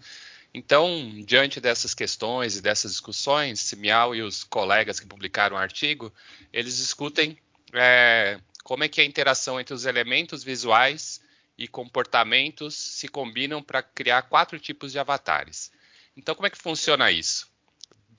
Então, 0.53 1.13
diante 1.25 1.62
dessas 1.62 1.93
questões 1.93 2.58
e 2.58 2.62
dessas 2.62 2.91
discussões, 2.91 3.62
Simial 3.62 4.13
e 4.13 4.22
os 4.22 4.43
colegas 4.43 5.00
que 5.00 5.05
publicaram 5.05 5.55
o 5.55 5.60
artigo, 5.60 6.13
eles 6.51 6.75
discutem 6.75 7.38
é, 7.72 8.38
como 8.65 8.84
é 8.84 8.89
que 8.89 9.00
a 9.00 9.05
interação 9.05 9.58
entre 9.58 9.74
os 9.74 9.86
elementos 9.86 10.43
visuais 10.43 11.22
e 11.58 11.70
comportamentos 11.70 12.75
se 12.75 13.08
combinam 13.08 13.63
para 13.63 13.81
criar 13.81 14.24
quatro 14.24 14.60
tipos 14.60 14.91
de 14.91 15.00
avatares. 15.00 15.72
Então, 16.17 16.36
como 16.36 16.48
é 16.48 16.50
que 16.50 16.58
funciona 16.58 17.13
isso? 17.13 17.50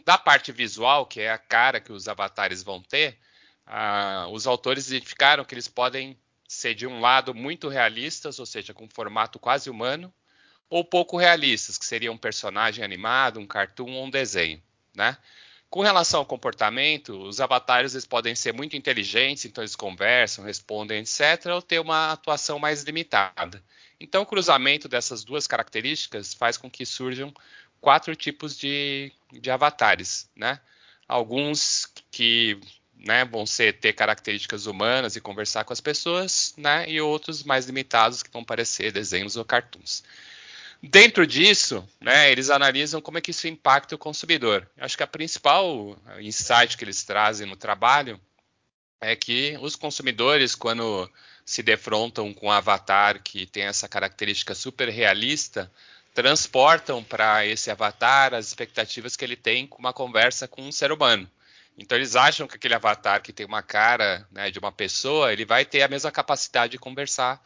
Da 0.07 0.17
parte 0.17 0.53
visual, 0.53 1.05
que 1.05 1.21
é 1.21 1.31
a 1.31 1.37
cara 1.37 1.81
que 1.81 1.93
os 1.93 2.09
avatares 2.09 2.63
vão 2.63 2.81
ter, 2.81 3.19
ah, 3.67 4.27
os 4.31 4.47
autores 4.47 4.89
identificaram 4.89 5.45
que 5.45 5.55
eles 5.55 5.69
podem 5.69 6.17
ser 6.47 6.75
de 6.75 6.87
um 6.87 7.01
lado 7.01 7.35
muito 7.35 7.69
realistas, 7.69 8.39
ou 8.39 8.47
seja, 8.47 8.75
com 8.75 8.85
um 8.85 8.89
formato 8.89 9.39
quase 9.39 9.71
humano, 9.71 10.13
ou 10.69 10.85
pouco 10.85 11.17
realistas, 11.17 11.79
que 11.79 11.85
seria 11.85 12.13
um 12.13 12.17
personagem 12.17 12.85
animado, 12.85 13.41
um 13.41 13.47
cartoon 13.47 13.93
ou 13.93 14.05
um 14.07 14.11
desenho, 14.11 14.63
né? 14.95 15.17
Com 15.69 15.81
relação 15.81 16.21
ao 16.21 16.27
comportamento, 16.27 17.19
os 17.19 17.41
avatares 17.41 17.95
eles 17.95 18.07
podem 18.07 18.35
ser 18.35 18.53
muito 18.53 18.77
inteligentes, 18.77 19.47
então 19.47 19.65
eles 19.65 19.75
conversam, 19.75 20.45
respondem, 20.45 21.01
etc., 21.01 21.47
ou 21.47 21.63
ter 21.63 21.79
uma 21.79 22.13
atuação 22.13 22.59
mais 22.59 22.83
limitada. 22.83 23.65
Então, 23.99 24.23
o 24.23 24.27
cruzamento 24.27 24.87
dessas 24.89 25.25
duas 25.25 25.47
características 25.47 26.35
faz 26.35 26.59
com 26.59 26.71
que 26.71 26.85
surjam 26.85 27.33
quatro 27.81 28.15
tipos 28.15 28.59
de, 28.59 29.11
de 29.33 29.51
avatares, 29.51 30.31
né? 30.37 30.61
Alguns 31.09 31.87
que 32.11 32.61
né, 32.95 33.25
vão 33.25 33.45
ser 33.45 33.79
ter 33.79 33.93
características 33.93 34.67
humanas 34.67 35.17
e 35.17 35.21
conversar 35.21 35.65
com 35.65 35.73
as 35.73 35.81
pessoas, 35.81 36.55
né? 36.57 36.89
E 36.89 37.01
outros 37.01 37.43
mais 37.43 37.67
limitados 37.67 38.23
que 38.23 38.31
vão 38.31 38.45
parecer 38.45 38.93
desenhos 38.93 39.37
ou 39.37 39.45
cartoons. 39.45 40.03
Dentro 40.83 41.27
disso, 41.27 41.87
né, 42.01 42.33
eles 42.33 42.51
analisam 42.51 43.01
como 43.01 43.19
é 43.19 43.21
que 43.21 43.31
isso 43.31 43.47
impacta 43.47 43.95
o 43.95 43.99
consumidor. 43.99 44.69
Acho 44.77 44.97
que 44.97 45.03
a 45.03 45.07
principal 45.07 45.97
insight 46.21 46.77
que 46.77 46.85
eles 46.85 47.05
trazem 47.05 47.47
no 47.47 47.57
trabalho 47.57 48.21
é 49.01 49.15
que 49.15 49.57
os 49.61 49.77
consumidores, 49.77 50.55
quando 50.57 51.09
se 51.45 51.63
defrontam 51.63 52.33
com 52.35 52.47
um 52.47 52.51
avatar 52.51 53.23
que 53.23 53.47
tem 53.47 53.65
essa 53.65 53.89
característica 53.89 54.55
super 54.55 54.89
realista, 54.89 55.71
transportam 56.15 57.03
para 57.03 57.47
esse 57.47 57.71
avatar 57.71 58.35
as 58.35 58.49
expectativas 58.49 59.17
que 59.17 59.25
ele 59.25 59.37
tem 59.37 59.67
com 59.67 59.79
uma 59.79 59.93
conversa 59.93 60.49
com 60.49 60.63
um 60.63 60.73
ser 60.73 60.93
humano. 60.93 61.31
Então 61.79 61.97
eles 61.97 62.17
acham 62.17 62.47
que 62.47 62.57
aquele 62.57 62.75
avatar 62.75 63.23
que 63.23 63.33
tem 63.33 63.47
uma 63.47 63.63
cara 63.63 64.27
né, 64.31 64.51
de 64.51 64.59
uma 64.59 64.73
pessoa, 64.73 65.33
ele 65.33 65.45
vai 65.45 65.65
ter 65.65 65.83
a 65.83 65.89
mesma 65.89 66.11
capacidade 66.11 66.73
de 66.73 66.79
conversar 66.79 67.43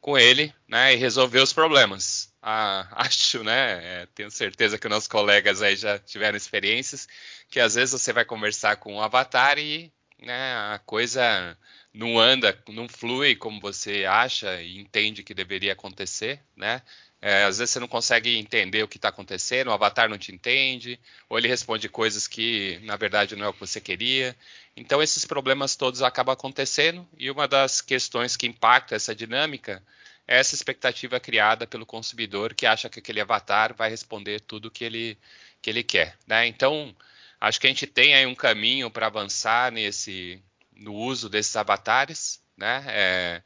com 0.00 0.18
ele 0.18 0.52
né, 0.68 0.94
e 0.94 0.96
resolver 0.96 1.40
os 1.40 1.52
problemas 1.52 2.30
ah, 2.42 2.88
acho, 3.06 3.42
né? 3.44 4.02
É, 4.02 4.06
tenho 4.14 4.30
certeza 4.30 4.78
que 4.78 4.88
nossos 4.88 5.08
colegas 5.08 5.62
aí 5.62 5.76
já 5.76 5.98
tiveram 5.98 6.36
experiências 6.36 7.06
que 7.48 7.60
às 7.60 7.74
vezes 7.74 7.92
você 8.00 8.12
vai 8.12 8.24
conversar 8.24 8.76
com 8.76 8.94
um 8.94 9.02
avatar 9.02 9.58
e 9.58 9.92
né, 10.18 10.54
a 10.74 10.78
coisa 10.84 11.56
não 11.92 12.18
anda, 12.18 12.56
não 12.68 12.88
flui 12.88 13.34
como 13.34 13.60
você 13.60 14.04
acha 14.04 14.60
e 14.62 14.78
entende 14.78 15.22
que 15.22 15.34
deveria 15.34 15.72
acontecer, 15.72 16.42
né? 16.56 16.82
É, 17.22 17.44
às 17.44 17.58
vezes 17.58 17.72
você 17.72 17.80
não 17.80 17.88
consegue 17.88 18.38
entender 18.38 18.82
o 18.82 18.88
que 18.88 18.96
está 18.96 19.10
acontecendo, 19.10 19.68
o 19.68 19.72
avatar 19.72 20.08
não 20.08 20.16
te 20.16 20.32
entende, 20.32 20.98
ou 21.28 21.38
ele 21.38 21.48
responde 21.48 21.88
coisas 21.88 22.26
que 22.26 22.80
na 22.82 22.96
verdade 22.96 23.36
não 23.36 23.46
é 23.46 23.48
o 23.48 23.52
que 23.52 23.60
você 23.60 23.80
queria. 23.80 24.34
Então 24.76 25.02
esses 25.02 25.24
problemas 25.24 25.76
todos 25.76 26.02
acabam 26.02 26.32
acontecendo 26.32 27.06
e 27.18 27.30
uma 27.30 27.46
das 27.46 27.80
questões 27.80 28.36
que 28.36 28.46
impacta 28.46 28.94
essa 28.94 29.14
dinâmica 29.14 29.82
essa 30.30 30.54
expectativa 30.54 31.18
criada 31.18 31.66
pelo 31.66 31.84
consumidor 31.84 32.54
que 32.54 32.64
acha 32.64 32.88
que 32.88 33.00
aquele 33.00 33.20
avatar 33.20 33.74
vai 33.74 33.90
responder 33.90 34.40
tudo 34.40 34.70
que 34.70 34.84
ele, 34.84 35.18
que 35.60 35.68
ele 35.68 35.82
quer. 35.82 36.16
Né? 36.24 36.46
Então, 36.46 36.94
acho 37.40 37.60
que 37.60 37.66
a 37.66 37.70
gente 37.70 37.84
tem 37.84 38.14
aí 38.14 38.24
um 38.26 38.34
caminho 38.34 38.88
para 38.92 39.08
avançar 39.08 39.72
nesse, 39.72 40.40
no 40.72 40.94
uso 40.94 41.28
desses 41.28 41.56
avatares. 41.56 42.40
Né? 42.56 42.84
É, 42.86 43.42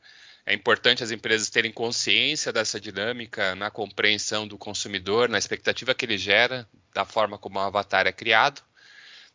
é 0.47 0.53
importante 0.53 1.03
as 1.03 1.11
empresas 1.11 1.49
terem 1.49 1.73
consciência 1.73 2.53
dessa 2.53 2.79
dinâmica 2.79 3.55
na 3.55 3.71
compreensão 3.71 4.47
do 4.47 4.59
consumidor, 4.59 5.29
na 5.29 5.39
expectativa 5.39 5.95
que 5.95 6.05
ele 6.05 6.19
gera, 6.19 6.69
da 6.93 7.05
forma 7.05 7.39
como 7.39 7.59
o 7.59 7.63
avatar 7.63 8.07
é 8.07 8.13
criado. 8.13 8.61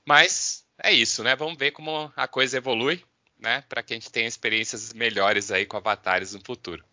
Mas 0.06 0.64
é 0.82 0.94
isso, 0.94 1.24
né? 1.24 1.36
Vamos 1.36 1.58
ver 1.58 1.72
como 1.72 2.12
a 2.16 2.28
coisa 2.28 2.58
evolui, 2.58 3.04
né? 3.40 3.64
Para 3.68 3.82
que 3.82 3.94
a 3.94 3.96
gente 3.96 4.12
tenha 4.12 4.28
experiências 4.28 4.94
melhores 4.94 5.52
aí 5.52 5.66
com 5.66 5.78
avatares 5.78 6.34
no 6.34 6.42
futuro. 6.46 6.84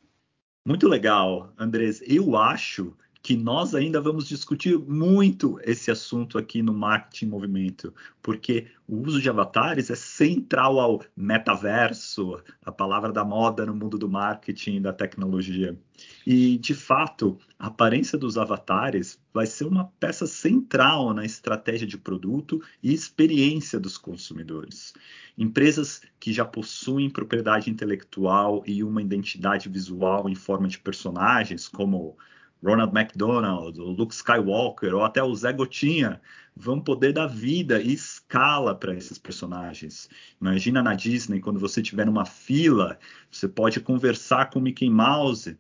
Muito 0.65 0.89
legal, 0.89 1.53
Andrés. 1.59 2.03
Eu 2.07 2.37
acho 2.37 2.97
que 3.27 3.37
nós 3.37 3.75
ainda 3.75 4.01
vamos 4.01 4.29
discutir 4.29 4.79
muito 4.79 5.59
esse 5.65 5.91
assunto 5.91 6.39
aqui 6.39 6.63
no 6.63 6.73
Marketing 6.73 7.27
Movimento, 7.27 7.93
porque 8.23 8.69
o 8.87 8.99
uso 8.99 9.21
de 9.21 9.29
avatares 9.29 9.91
é 9.91 9.97
central 9.97 10.79
ao 10.79 11.03
metaverso, 11.17 12.41
a 12.65 12.71
palavra 12.71 13.13
da 13.13 13.25
moda 13.25 13.67
no 13.67 13.75
mundo 13.75 13.99
do 13.99 14.09
marketing 14.09 14.77
e 14.77 14.81
da 14.81 14.93
tecnologia. 14.93 15.77
E, 16.25 16.57
de 16.59 16.73
fato, 16.73 17.37
a 17.59 17.67
aparência 17.67 18.17
dos 18.17 18.39
avatares 18.39 19.21
vai 19.35 19.47
ser 19.47 19.65
uma 19.65 19.87
peça 19.99 20.29
central 20.29 21.13
na 21.13 21.25
estratégia 21.25 21.85
de 21.85 21.99
produto 21.99 22.63
e 22.81 22.95
experiência 22.95 23.81
dos 23.81 23.99
consumidores. 23.99 24.95
Empresas 25.37 26.01
que 26.21 26.33
já 26.33 26.45
possuem 26.45 27.11
propriedade 27.11 27.71
intelectual 27.71 28.63
e 28.65 28.85
uma 28.85 29.03
identidade 29.03 29.69
visual 29.69 30.29
em 30.29 30.37
forma 30.37 30.69
de 30.69 30.79
personagens, 30.79 31.67
como 31.67 32.17
Ronald 32.65 32.93
McDonald, 32.97 33.79
o 33.81 33.91
Luke 33.91 34.15
Skywalker 34.15 34.95
ou 34.95 35.05
até 35.05 35.23
o 35.23 35.35
Zé 35.35 35.53
Gotinha, 35.53 36.21
vão 36.57 36.81
poder 36.81 37.13
dar 37.13 37.27
vida 37.27 37.81
e 37.81 37.93
escala 37.93 38.75
para 38.75 38.95
esses 38.95 39.19
personagens. 39.19 40.09
Imagina 40.41 40.83
na 40.83 40.95
Disney, 40.95 41.41
quando 41.41 41.61
você 41.61 41.81
estiver 41.81 42.07
numa 42.07 42.25
fila, 42.25 42.99
você 43.31 43.47
pode 43.47 43.81
conversar 43.81 44.51
com 44.51 44.59
o 44.59 44.63
Mickey 44.63 44.89
Mouse 44.89 45.59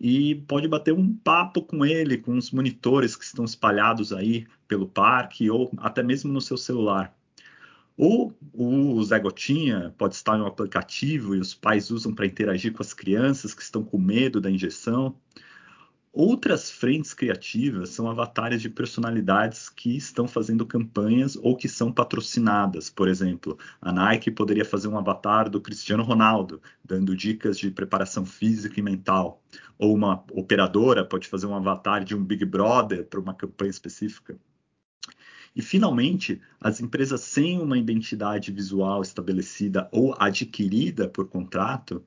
e 0.00 0.36
pode 0.46 0.68
bater 0.68 0.92
um 0.92 1.12
papo 1.14 1.62
com 1.62 1.84
ele, 1.84 2.18
com 2.18 2.36
os 2.36 2.50
monitores 2.50 3.16
que 3.16 3.24
estão 3.24 3.44
espalhados 3.44 4.12
aí 4.12 4.46
pelo 4.68 4.86
parque 4.86 5.50
ou 5.50 5.70
até 5.78 6.02
mesmo 6.02 6.32
no 6.32 6.40
seu 6.40 6.56
celular. 6.56 7.14
Ou 7.96 8.36
o 8.52 9.02
Zé 9.02 9.18
Gotinha 9.18 9.94
pode 9.96 10.14
estar 10.14 10.36
em 10.36 10.42
um 10.42 10.46
aplicativo 10.46 11.34
e 11.34 11.40
os 11.40 11.54
pais 11.54 11.90
usam 11.90 12.14
para 12.14 12.26
interagir 12.26 12.72
com 12.72 12.82
as 12.82 12.92
crianças 12.92 13.54
que 13.54 13.62
estão 13.62 13.82
com 13.82 13.96
medo 13.98 14.38
da 14.38 14.50
injeção. 14.50 15.16
Outras 16.18 16.70
frentes 16.70 17.12
criativas 17.12 17.90
são 17.90 18.08
avatares 18.08 18.62
de 18.62 18.70
personalidades 18.70 19.68
que 19.68 19.94
estão 19.94 20.26
fazendo 20.26 20.64
campanhas 20.64 21.36
ou 21.36 21.54
que 21.54 21.68
são 21.68 21.92
patrocinadas. 21.92 22.88
Por 22.88 23.06
exemplo, 23.06 23.58
a 23.82 23.92
Nike 23.92 24.30
poderia 24.30 24.64
fazer 24.64 24.88
um 24.88 24.96
avatar 24.96 25.50
do 25.50 25.60
Cristiano 25.60 26.02
Ronaldo, 26.02 26.58
dando 26.82 27.14
dicas 27.14 27.58
de 27.58 27.70
preparação 27.70 28.24
física 28.24 28.80
e 28.80 28.82
mental. 28.82 29.42
Ou 29.78 29.94
uma 29.94 30.24
operadora 30.32 31.04
pode 31.04 31.28
fazer 31.28 31.44
um 31.48 31.54
avatar 31.54 32.02
de 32.02 32.16
um 32.16 32.24
Big 32.24 32.46
Brother 32.46 33.04
para 33.04 33.20
uma 33.20 33.34
campanha 33.34 33.68
específica. 33.68 34.38
E, 35.54 35.60
finalmente, 35.60 36.40
as 36.58 36.80
empresas 36.80 37.20
sem 37.20 37.60
uma 37.60 37.76
identidade 37.76 38.50
visual 38.50 39.02
estabelecida 39.02 39.86
ou 39.92 40.16
adquirida 40.18 41.10
por 41.10 41.28
contrato, 41.28 42.02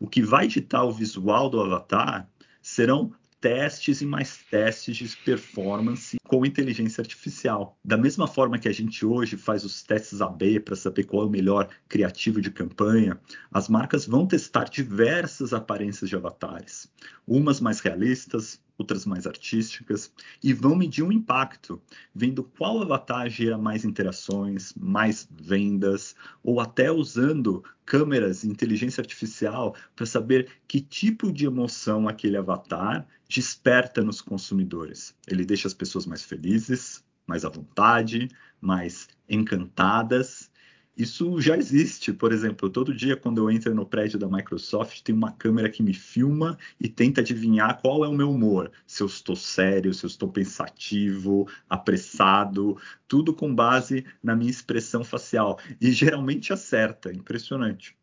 o 0.00 0.08
que 0.08 0.20
vai 0.20 0.48
ditar 0.48 0.82
o 0.82 0.90
visual 0.90 1.48
do 1.48 1.60
avatar 1.60 2.28
serão 2.60 3.12
testes 3.42 4.00
e 4.00 4.06
mais 4.06 4.38
testes 4.48 4.96
de 4.96 5.16
performance 5.18 6.16
com 6.28 6.46
inteligência 6.46 7.02
artificial. 7.02 7.76
Da 7.84 7.96
mesma 7.96 8.28
forma 8.28 8.56
que 8.56 8.68
a 8.68 8.72
gente 8.72 9.04
hoje 9.04 9.36
faz 9.36 9.64
os 9.64 9.82
testes 9.82 10.22
AB 10.22 10.60
para 10.60 10.76
saber 10.76 11.04
qual 11.04 11.24
é 11.24 11.26
o 11.26 11.30
melhor 11.30 11.68
criativo 11.88 12.40
de 12.40 12.52
campanha, 12.52 13.20
as 13.52 13.68
marcas 13.68 14.06
vão 14.06 14.26
testar 14.26 14.70
diversas 14.70 15.52
aparências 15.52 16.08
de 16.08 16.14
avatares, 16.14 16.88
umas 17.26 17.60
mais 17.60 17.80
realistas, 17.80 18.60
outras 18.82 19.06
mais 19.06 19.26
artísticas, 19.26 20.12
e 20.42 20.52
vão 20.52 20.76
medir 20.76 21.02
o 21.02 21.12
impacto, 21.12 21.80
vendo 22.14 22.44
qual 22.44 22.82
avatar 22.82 23.30
gera 23.30 23.56
mais 23.56 23.84
interações, 23.84 24.74
mais 24.76 25.26
vendas, 25.30 26.14
ou 26.42 26.60
até 26.60 26.90
usando 26.90 27.64
câmeras 27.86 28.44
e 28.44 28.48
inteligência 28.48 29.00
artificial 29.00 29.74
para 29.96 30.06
saber 30.06 30.48
que 30.68 30.80
tipo 30.80 31.32
de 31.32 31.46
emoção 31.46 32.08
aquele 32.08 32.36
avatar 32.36 33.06
desperta 33.28 34.02
nos 34.02 34.20
consumidores. 34.20 35.14
Ele 35.26 35.44
deixa 35.44 35.66
as 35.66 35.74
pessoas 35.74 36.04
mais 36.04 36.22
felizes, 36.22 37.02
mais 37.26 37.44
à 37.44 37.48
vontade, 37.48 38.28
mais 38.60 39.08
encantadas 39.28 40.51
isso 40.96 41.40
já 41.40 41.56
existe, 41.56 42.12
por 42.12 42.32
exemplo, 42.32 42.68
todo 42.68 42.94
dia 42.94 43.16
quando 43.16 43.38
eu 43.38 43.50
entro 43.50 43.74
no 43.74 43.86
prédio 43.86 44.18
da 44.18 44.28
Microsoft, 44.28 45.00
tem 45.02 45.14
uma 45.14 45.32
câmera 45.32 45.70
que 45.70 45.82
me 45.82 45.94
filma 45.94 46.58
e 46.78 46.88
tenta 46.88 47.22
adivinhar 47.22 47.80
qual 47.80 48.04
é 48.04 48.08
o 48.08 48.12
meu 48.12 48.30
humor. 48.30 48.70
Se 48.86 49.02
eu 49.02 49.06
estou 49.06 49.34
sério, 49.34 49.94
se 49.94 50.04
eu 50.04 50.08
estou 50.08 50.28
pensativo, 50.30 51.48
apressado, 51.68 52.76
tudo 53.08 53.32
com 53.32 53.54
base 53.54 54.04
na 54.22 54.36
minha 54.36 54.50
expressão 54.50 55.02
facial. 55.02 55.58
E 55.80 55.90
geralmente 55.92 56.52
acerta, 56.52 57.12
impressionante. 57.12 57.96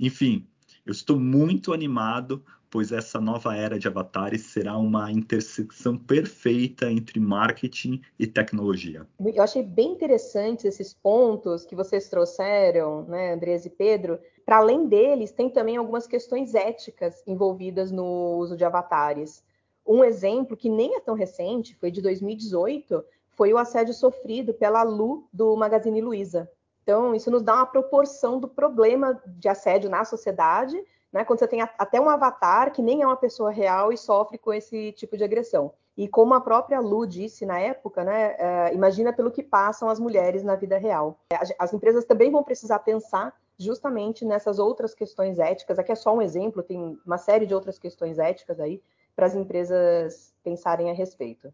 Enfim, 0.00 0.44
eu 0.84 0.90
estou 0.90 1.18
muito 1.20 1.72
animado 1.72 2.44
pois 2.72 2.90
essa 2.90 3.20
nova 3.20 3.54
era 3.54 3.78
de 3.78 3.86
avatares 3.86 4.46
será 4.46 4.78
uma 4.78 5.12
intersecção 5.12 5.94
perfeita 5.94 6.90
entre 6.90 7.20
marketing 7.20 8.00
e 8.18 8.26
tecnologia. 8.26 9.06
Eu 9.20 9.42
achei 9.42 9.62
bem 9.62 9.92
interessantes 9.92 10.64
esses 10.64 10.94
pontos 10.94 11.66
que 11.66 11.76
vocês 11.76 12.08
trouxeram, 12.08 13.04
né, 13.04 13.34
Andrés 13.34 13.66
e 13.66 13.70
Pedro. 13.70 14.18
Para 14.46 14.56
além 14.56 14.86
deles, 14.88 15.30
tem 15.30 15.50
também 15.50 15.76
algumas 15.76 16.06
questões 16.06 16.54
éticas 16.54 17.22
envolvidas 17.26 17.92
no 17.92 18.38
uso 18.38 18.56
de 18.56 18.64
avatares. 18.64 19.44
Um 19.86 20.02
exemplo 20.02 20.56
que 20.56 20.70
nem 20.70 20.96
é 20.96 21.00
tão 21.00 21.14
recente, 21.14 21.76
foi 21.76 21.90
de 21.90 22.00
2018, 22.00 23.04
foi 23.28 23.52
o 23.52 23.58
assédio 23.58 23.92
sofrido 23.92 24.54
pela 24.54 24.82
Lu 24.82 25.28
do 25.30 25.54
Magazine 25.56 26.00
Luiza. 26.00 26.50
Então, 26.82 27.14
isso 27.14 27.30
nos 27.30 27.42
dá 27.42 27.54
uma 27.56 27.66
proporção 27.66 28.40
do 28.40 28.48
problema 28.48 29.20
de 29.26 29.46
assédio 29.46 29.90
na 29.90 30.06
sociedade 30.06 30.82
né? 31.12 31.24
Quando 31.24 31.38
você 31.38 31.46
tem 31.46 31.60
até 31.60 32.00
um 32.00 32.08
avatar 32.08 32.72
que 32.72 32.80
nem 32.80 33.02
é 33.02 33.06
uma 33.06 33.16
pessoa 33.16 33.50
real 33.50 33.92
e 33.92 33.98
sofre 33.98 34.38
com 34.38 34.52
esse 34.52 34.92
tipo 34.92 35.16
de 35.16 35.24
agressão. 35.24 35.72
E 35.96 36.08
como 36.08 36.32
a 36.32 36.40
própria 36.40 36.80
Lu 36.80 37.06
disse 37.06 37.44
na 37.44 37.60
época, 37.60 38.02
né, 38.02 38.34
uh, 38.34 38.74
imagina 38.74 39.12
pelo 39.12 39.30
que 39.30 39.42
passam 39.42 39.90
as 39.90 40.00
mulheres 40.00 40.42
na 40.42 40.56
vida 40.56 40.78
real. 40.78 41.18
As 41.58 41.74
empresas 41.74 42.06
também 42.06 42.30
vão 42.30 42.42
precisar 42.42 42.78
pensar 42.78 43.34
justamente 43.58 44.24
nessas 44.24 44.58
outras 44.58 44.94
questões 44.94 45.38
éticas. 45.38 45.78
Aqui 45.78 45.92
é 45.92 45.94
só 45.94 46.14
um 46.16 46.22
exemplo, 46.22 46.62
tem 46.62 46.98
uma 47.04 47.18
série 47.18 47.44
de 47.44 47.54
outras 47.54 47.78
questões 47.78 48.18
éticas 48.18 48.58
aí 48.58 48.80
para 49.14 49.26
as 49.26 49.34
empresas 49.34 50.32
pensarem 50.42 50.90
a 50.90 50.94
respeito. 50.94 51.52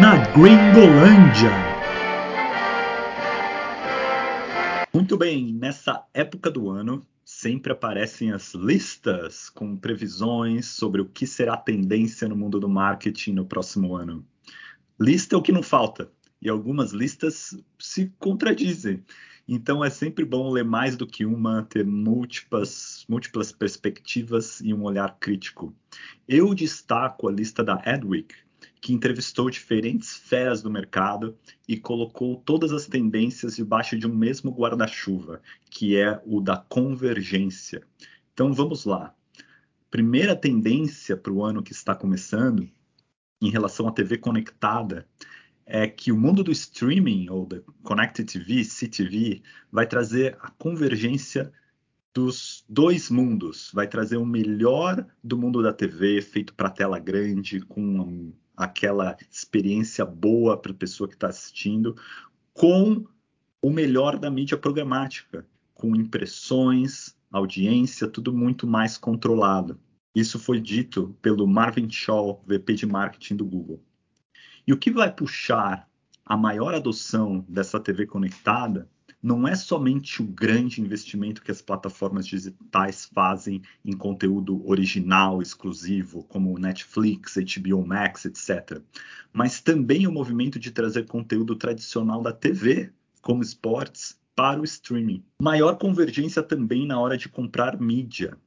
Na 0.00 0.18
Gringolândia. 0.34 1.75
Muito 4.96 5.14
bem, 5.14 5.52
nessa 5.52 6.06
época 6.14 6.50
do 6.50 6.70
ano 6.70 7.06
sempre 7.22 7.70
aparecem 7.70 8.32
as 8.32 8.54
listas 8.54 9.50
com 9.50 9.76
previsões 9.76 10.68
sobre 10.68 11.02
o 11.02 11.04
que 11.04 11.26
será 11.26 11.54
tendência 11.54 12.26
no 12.26 12.34
mundo 12.34 12.58
do 12.58 12.66
marketing 12.66 13.34
no 13.34 13.44
próximo 13.44 13.94
ano. 13.94 14.26
Lista 14.98 15.34
é 15.34 15.38
o 15.38 15.42
que 15.42 15.52
não 15.52 15.62
falta, 15.62 16.10
e 16.40 16.48
algumas 16.48 16.92
listas 16.92 17.54
se 17.78 18.10
contradizem. 18.18 19.04
Então 19.46 19.84
é 19.84 19.90
sempre 19.90 20.24
bom 20.24 20.50
ler 20.50 20.64
mais 20.64 20.96
do 20.96 21.06
que 21.06 21.26
uma, 21.26 21.62
ter 21.64 21.84
múltiplas, 21.84 23.04
múltiplas 23.06 23.52
perspectivas 23.52 24.62
e 24.62 24.72
um 24.72 24.82
olhar 24.82 25.18
crítico. 25.20 25.76
Eu 26.26 26.54
destaco 26.54 27.28
a 27.28 27.32
lista 27.32 27.62
da 27.62 27.74
Adweek, 27.84 28.34
que 28.86 28.92
entrevistou 28.92 29.50
diferentes 29.50 30.14
feras 30.14 30.62
do 30.62 30.70
mercado 30.70 31.36
e 31.66 31.76
colocou 31.76 32.36
todas 32.36 32.70
as 32.70 32.86
tendências 32.86 33.56
debaixo 33.56 33.98
de 33.98 34.06
um 34.06 34.14
mesmo 34.14 34.52
guarda-chuva, 34.52 35.42
que 35.68 35.96
é 35.96 36.22
o 36.24 36.40
da 36.40 36.56
convergência. 36.56 37.82
Então 38.32 38.52
vamos 38.52 38.84
lá. 38.84 39.12
Primeira 39.90 40.36
tendência 40.36 41.16
para 41.16 41.32
o 41.32 41.42
ano 41.42 41.64
que 41.64 41.72
está 41.72 41.96
começando, 41.96 42.70
em 43.42 43.50
relação 43.50 43.88
à 43.88 43.90
TV 43.90 44.18
conectada, 44.18 45.04
é 45.66 45.88
que 45.88 46.12
o 46.12 46.16
mundo 46.16 46.44
do 46.44 46.52
streaming, 46.52 47.28
ou 47.28 47.44
da 47.44 47.60
Connected 47.82 48.32
TV, 48.32 48.62
CTV, 48.62 49.42
vai 49.68 49.88
trazer 49.88 50.38
a 50.40 50.48
convergência 50.52 51.52
dos 52.14 52.64
dois 52.68 53.10
mundos. 53.10 53.68
Vai 53.74 53.88
trazer 53.88 54.16
o 54.16 54.24
melhor 54.24 55.04
do 55.24 55.36
mundo 55.36 55.60
da 55.60 55.72
TV, 55.72 56.22
feito 56.22 56.54
para 56.54 56.70
tela 56.70 57.00
grande, 57.00 57.60
com 57.62 58.32
aquela 58.56 59.16
experiência 59.30 60.04
boa 60.04 60.56
para 60.56 60.72
a 60.72 60.76
pessoa 60.76 61.08
que 61.08 61.14
está 61.14 61.28
assistindo, 61.28 61.94
com 62.54 63.04
o 63.60 63.70
melhor 63.70 64.18
da 64.18 64.30
mídia 64.30 64.56
programática, 64.56 65.46
com 65.74 65.94
impressões, 65.94 67.16
audiência, 67.30 68.08
tudo 68.08 68.32
muito 68.32 68.66
mais 68.66 68.96
controlado. 68.96 69.78
Isso 70.14 70.38
foi 70.38 70.60
dito 70.60 71.14
pelo 71.20 71.46
Marvin 71.46 71.90
Shaw, 71.90 72.42
VP 72.46 72.74
de 72.74 72.86
marketing 72.86 73.36
do 73.36 73.44
Google. 73.44 73.82
E 74.66 74.72
o 74.72 74.78
que 74.78 74.90
vai 74.90 75.12
puxar 75.12 75.88
a 76.24 76.36
maior 76.36 76.74
adoção 76.74 77.44
dessa 77.48 77.78
TV 77.78 78.06
conectada 78.06 78.88
não 79.26 79.48
é 79.48 79.56
somente 79.56 80.22
o 80.22 80.24
grande 80.24 80.80
investimento 80.80 81.42
que 81.42 81.50
as 81.50 81.60
plataformas 81.60 82.28
digitais 82.28 83.10
fazem 83.12 83.60
em 83.84 83.90
conteúdo 83.90 84.64
original, 84.64 85.42
exclusivo, 85.42 86.22
como 86.28 86.56
Netflix, 86.56 87.34
HBO 87.34 87.84
Max, 87.84 88.24
etc., 88.24 88.80
mas 89.32 89.60
também 89.60 90.06
o 90.06 90.12
movimento 90.12 90.60
de 90.60 90.70
trazer 90.70 91.06
conteúdo 91.06 91.56
tradicional 91.56 92.22
da 92.22 92.32
TV, 92.32 92.92
como 93.20 93.42
esportes, 93.42 94.16
para 94.36 94.60
o 94.60 94.64
streaming. 94.64 95.24
Maior 95.42 95.76
convergência 95.76 96.40
também 96.40 96.86
na 96.86 97.00
hora 97.00 97.18
de 97.18 97.28
comprar 97.28 97.80
mídia. 97.80 98.38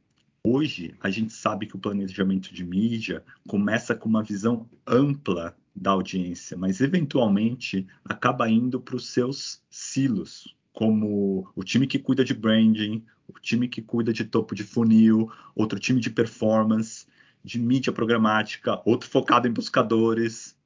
Hoje, 0.42 0.96
a 1.02 1.10
gente 1.10 1.34
sabe 1.34 1.66
que 1.66 1.76
o 1.76 1.80
planejamento 1.80 2.54
de 2.54 2.64
mídia 2.64 3.22
começa 3.46 3.94
com 3.94 4.08
uma 4.08 4.24
visão 4.24 4.66
ampla 4.88 5.58
da 5.76 5.92
audiência, 5.92 6.56
mas 6.56 6.80
eventualmente 6.80 7.86
acaba 8.06 8.50
indo 8.50 8.80
para 8.80 8.96
os 8.96 9.10
seus 9.10 9.62
silos, 9.70 10.58
como 10.80 11.46
o 11.58 11.62
time 11.62 11.86
que 11.86 12.00
cuida 12.00 12.24
de 12.24 12.34
branding, 12.34 13.04
o 13.28 13.38
time 13.38 13.68
que 13.68 13.82
cuida 13.82 14.14
de 14.14 14.24
topo 14.24 14.56
de 14.56 14.64
funil, 14.64 15.30
outro 15.54 15.78
time 15.78 16.00
de 16.00 16.10
performance, 16.10 17.06
de 17.44 17.60
mídia 17.60 17.92
programática, 17.92 18.82
outro 18.86 19.10
focado 19.10 19.46
em 19.46 19.52
buscadores. 19.52 20.58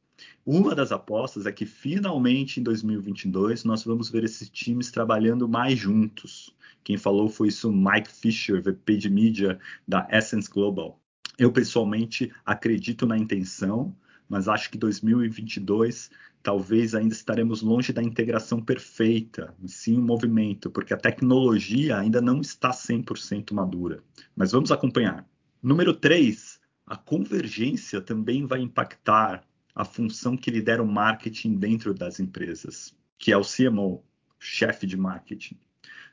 Uma 0.46 0.76
das 0.76 0.92
apostas 0.92 1.48
é 1.48 1.52
que 1.52 1.66
finalmente 1.66 2.60
em 2.60 2.64
2022 2.64 3.64
nós 3.64 3.84
vamos 3.84 4.08
ver 4.08 4.24
esses 4.24 4.48
times 4.52 4.92
trabalhando 4.92 5.50
mais 5.50 5.80
juntos. 5.80 6.56
Quem 6.84 6.96
falou 6.96 7.28
foi 7.28 7.48
isso 7.48 7.72
Mike 7.72 8.12
Fisher, 8.12 8.62
VP 8.62 8.98
de 8.98 9.10
mídia 9.10 9.60
da 9.88 10.08
Essence 10.12 10.48
Global. 10.48 11.02
Eu 11.40 11.52
pessoalmente 11.52 12.32
acredito 12.46 13.08
na 13.08 13.18
intenção, 13.18 13.96
mas 14.30 14.48
acho 14.48 14.70
que 14.70 14.78
2022 14.78 16.12
talvez 16.44 16.94
ainda 16.94 17.14
estaremos 17.14 17.62
longe 17.62 17.94
da 17.94 18.04
integração 18.04 18.62
perfeita, 18.62 19.56
sim 19.66 19.98
um 19.98 20.02
movimento, 20.02 20.70
porque 20.70 20.94
a 20.94 20.98
tecnologia 20.98 21.98
ainda 21.98 22.22
não 22.22 22.42
está 22.42 22.72
100% 22.72 23.54
madura. 23.54 24.04
Mas 24.36 24.52
vamos 24.52 24.72
acompanhar. 24.72 25.26
Número 25.62 25.94
3, 25.94 26.60
a 26.86 26.98
convergência 26.98 28.02
também 28.02 28.46
vai 28.46 28.60
impactar 28.60 29.48
a 29.74 29.86
função 29.86 30.36
que 30.36 30.52
lidera 30.52 30.84
o 30.84 30.88
marketing 30.88 31.56
dentro 31.56 31.94
das 31.94 32.20
empresas, 32.20 32.94
que 33.18 33.32
é 33.32 33.38
o 33.38 33.42
CMO, 33.42 34.04
chefe 34.38 34.86
de 34.86 34.98
marketing. 34.98 35.58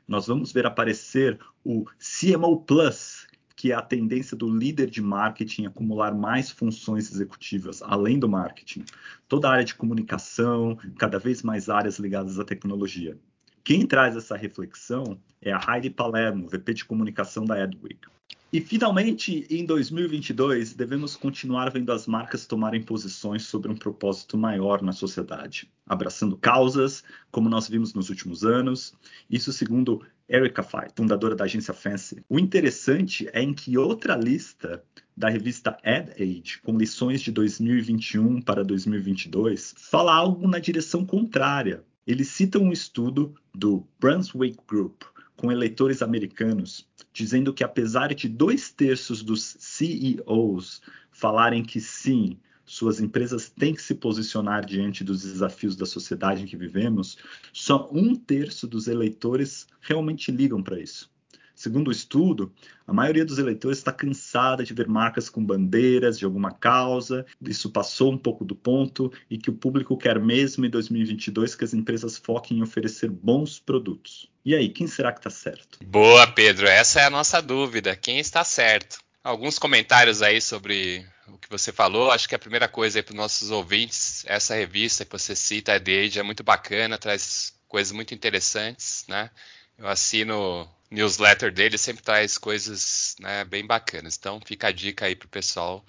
Nós 0.07 0.27
vamos 0.27 0.53
ver 0.53 0.65
aparecer 0.65 1.37
o 1.63 1.85
CMO 1.99 2.61
Plus, 2.61 3.27
que 3.61 3.71
é 3.71 3.75
a 3.75 3.81
tendência 3.83 4.35
do 4.35 4.49
líder 4.49 4.89
de 4.89 5.03
marketing 5.03 5.67
acumular 5.67 6.15
mais 6.15 6.49
funções 6.49 7.11
executivas, 7.11 7.83
além 7.83 8.17
do 8.17 8.27
marketing. 8.27 8.83
Toda 9.27 9.47
a 9.47 9.51
área 9.51 9.63
de 9.63 9.75
comunicação, 9.75 10.75
cada 10.97 11.19
vez 11.19 11.43
mais 11.43 11.69
áreas 11.69 11.99
ligadas 11.99 12.39
à 12.39 12.43
tecnologia. 12.43 13.15
Quem 13.63 13.85
traz 13.85 14.15
essa 14.15 14.35
reflexão 14.35 15.15
é 15.39 15.53
a 15.53 15.61
Heidi 15.69 15.91
Palermo, 15.91 16.47
VP 16.47 16.73
de 16.73 16.85
comunicação 16.85 17.45
da 17.45 17.63
Edwick. 17.63 18.07
E 18.51 18.59
finalmente, 18.59 19.45
em 19.47 19.63
2022, 19.63 20.73
devemos 20.73 21.15
continuar 21.15 21.69
vendo 21.69 21.91
as 21.91 22.07
marcas 22.07 22.47
tomarem 22.47 22.81
posições 22.81 23.43
sobre 23.43 23.71
um 23.71 23.75
propósito 23.75 24.39
maior 24.39 24.81
na 24.81 24.91
sociedade, 24.91 25.71
abraçando 25.85 26.35
causas, 26.35 27.03
como 27.31 27.47
nós 27.47 27.69
vimos 27.69 27.93
nos 27.93 28.09
últimos 28.09 28.43
anos. 28.43 28.93
Isso 29.29 29.53
segundo 29.53 30.01
Erica 30.31 30.63
Fight, 30.63 30.93
fundadora 30.95 31.35
da 31.35 31.43
agência 31.43 31.73
Fancy. 31.73 32.23
O 32.29 32.39
interessante 32.39 33.29
é 33.33 33.41
em 33.41 33.53
que 33.53 33.77
outra 33.77 34.15
lista 34.15 34.81
da 35.15 35.27
revista 35.27 35.77
Ad 35.83 36.11
Age, 36.13 36.61
com 36.63 36.77
lições 36.77 37.21
de 37.21 37.31
2021 37.31 38.41
para 38.41 38.63
2022, 38.63 39.75
fala 39.77 40.15
algo 40.15 40.47
na 40.47 40.57
direção 40.57 41.05
contrária. 41.05 41.83
Eles 42.07 42.29
citam 42.29 42.63
um 42.63 42.71
estudo 42.71 43.35
do 43.53 43.85
Brunswick 43.99 44.57
Group, 44.65 45.03
com 45.35 45.51
eleitores 45.51 46.01
americanos, 46.01 46.87
dizendo 47.11 47.53
que 47.53 47.63
apesar 47.63 48.13
de 48.13 48.29
dois 48.29 48.71
terços 48.71 49.21
dos 49.21 49.57
CEOs 49.59 50.81
falarem 51.11 51.61
que 51.61 51.81
sim, 51.81 52.39
suas 52.71 53.01
empresas 53.01 53.49
têm 53.49 53.75
que 53.75 53.81
se 53.81 53.93
posicionar 53.93 54.65
diante 54.65 55.03
dos 55.03 55.23
desafios 55.23 55.75
da 55.75 55.85
sociedade 55.85 56.41
em 56.41 56.45
que 56.45 56.55
vivemos, 56.55 57.17
só 57.51 57.89
um 57.91 58.15
terço 58.15 58.65
dos 58.65 58.87
eleitores 58.87 59.67
realmente 59.81 60.31
ligam 60.31 60.63
para 60.63 60.79
isso. 60.79 61.11
Segundo 61.53 61.89
o 61.89 61.91
estudo, 61.91 62.49
a 62.87 62.93
maioria 62.93 63.25
dos 63.25 63.37
eleitores 63.37 63.79
está 63.79 63.91
cansada 63.91 64.63
de 64.63 64.73
ver 64.73 64.87
marcas 64.87 65.29
com 65.29 65.45
bandeiras 65.45 66.17
de 66.17 66.23
alguma 66.23 66.49
causa, 66.49 67.25
isso 67.41 67.69
passou 67.69 68.13
um 68.13 68.17
pouco 68.17 68.45
do 68.45 68.55
ponto 68.55 69.11
e 69.29 69.37
que 69.37 69.49
o 69.49 69.53
público 69.53 69.97
quer 69.97 70.17
mesmo 70.17 70.65
em 70.65 70.69
2022 70.69 71.55
que 71.55 71.65
as 71.65 71.73
empresas 71.73 72.17
foquem 72.17 72.59
em 72.59 72.63
oferecer 72.63 73.11
bons 73.11 73.59
produtos. 73.59 74.31
E 74.45 74.55
aí, 74.55 74.69
quem 74.69 74.87
será 74.87 75.11
que 75.11 75.19
está 75.19 75.29
certo? 75.29 75.77
Boa, 75.85 76.25
Pedro, 76.25 76.67
essa 76.67 77.01
é 77.01 77.05
a 77.05 77.09
nossa 77.09 77.41
dúvida. 77.41 77.97
Quem 77.97 78.17
está 78.17 78.45
certo? 78.45 78.99
Alguns 79.21 79.59
comentários 79.59 80.21
aí 80.21 80.41
sobre 80.41 81.05
você 81.51 81.71
falou. 81.71 82.11
Acho 82.11 82.27
que 82.27 82.35
a 82.35 82.39
primeira 82.39 82.67
coisa 82.67 82.99
aí 82.99 83.03
para 83.03 83.11
os 83.13 83.17
nossos 83.17 83.51
ouvintes, 83.51 84.23
essa 84.25 84.55
revista 84.55 85.05
que 85.05 85.11
você 85.11 85.35
cita, 85.35 85.75
a 85.75 85.79
The 85.79 85.99
Age, 85.99 86.19
é 86.19 86.23
muito 86.23 86.43
bacana, 86.43 86.97
traz 86.97 87.53
coisas 87.67 87.91
muito 87.91 88.13
interessantes, 88.13 89.05
né? 89.07 89.29
Eu 89.77 89.87
assino 89.87 90.69
newsletter 90.89 91.51
dele 91.51 91.77
sempre 91.77 92.03
traz 92.03 92.37
coisas 92.37 93.15
né, 93.19 93.45
bem 93.45 93.65
bacanas. 93.65 94.17
Então 94.17 94.39
fica 94.45 94.67
a 94.67 94.71
dica 94.71 95.05
aí 95.05 95.15
pro 95.15 95.27
pessoal 95.27 95.83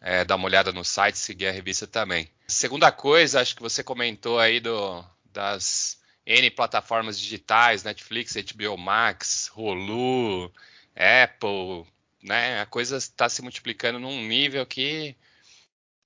é, 0.00 0.24
dar 0.24 0.36
uma 0.36 0.46
olhada 0.46 0.72
no 0.72 0.84
site, 0.84 1.16
seguir 1.16 1.46
a 1.46 1.52
revista 1.52 1.86
também. 1.86 2.28
Segunda 2.46 2.90
coisa, 2.90 3.40
acho 3.40 3.54
que 3.54 3.62
você 3.62 3.82
comentou 3.82 4.38
aí 4.38 4.60
do, 4.60 5.04
das 5.32 5.98
N 6.26 6.50
plataformas 6.50 7.18
digitais, 7.18 7.82
Netflix, 7.82 8.34
HBO 8.34 8.76
Max, 8.76 9.50
Hulu, 9.54 10.52
Apple, 10.94 11.86
né? 12.22 12.60
A 12.60 12.66
coisa 12.66 12.96
está 12.96 13.28
se 13.28 13.42
multiplicando 13.42 13.98
num 13.98 14.26
nível 14.26 14.64
que 14.66 15.16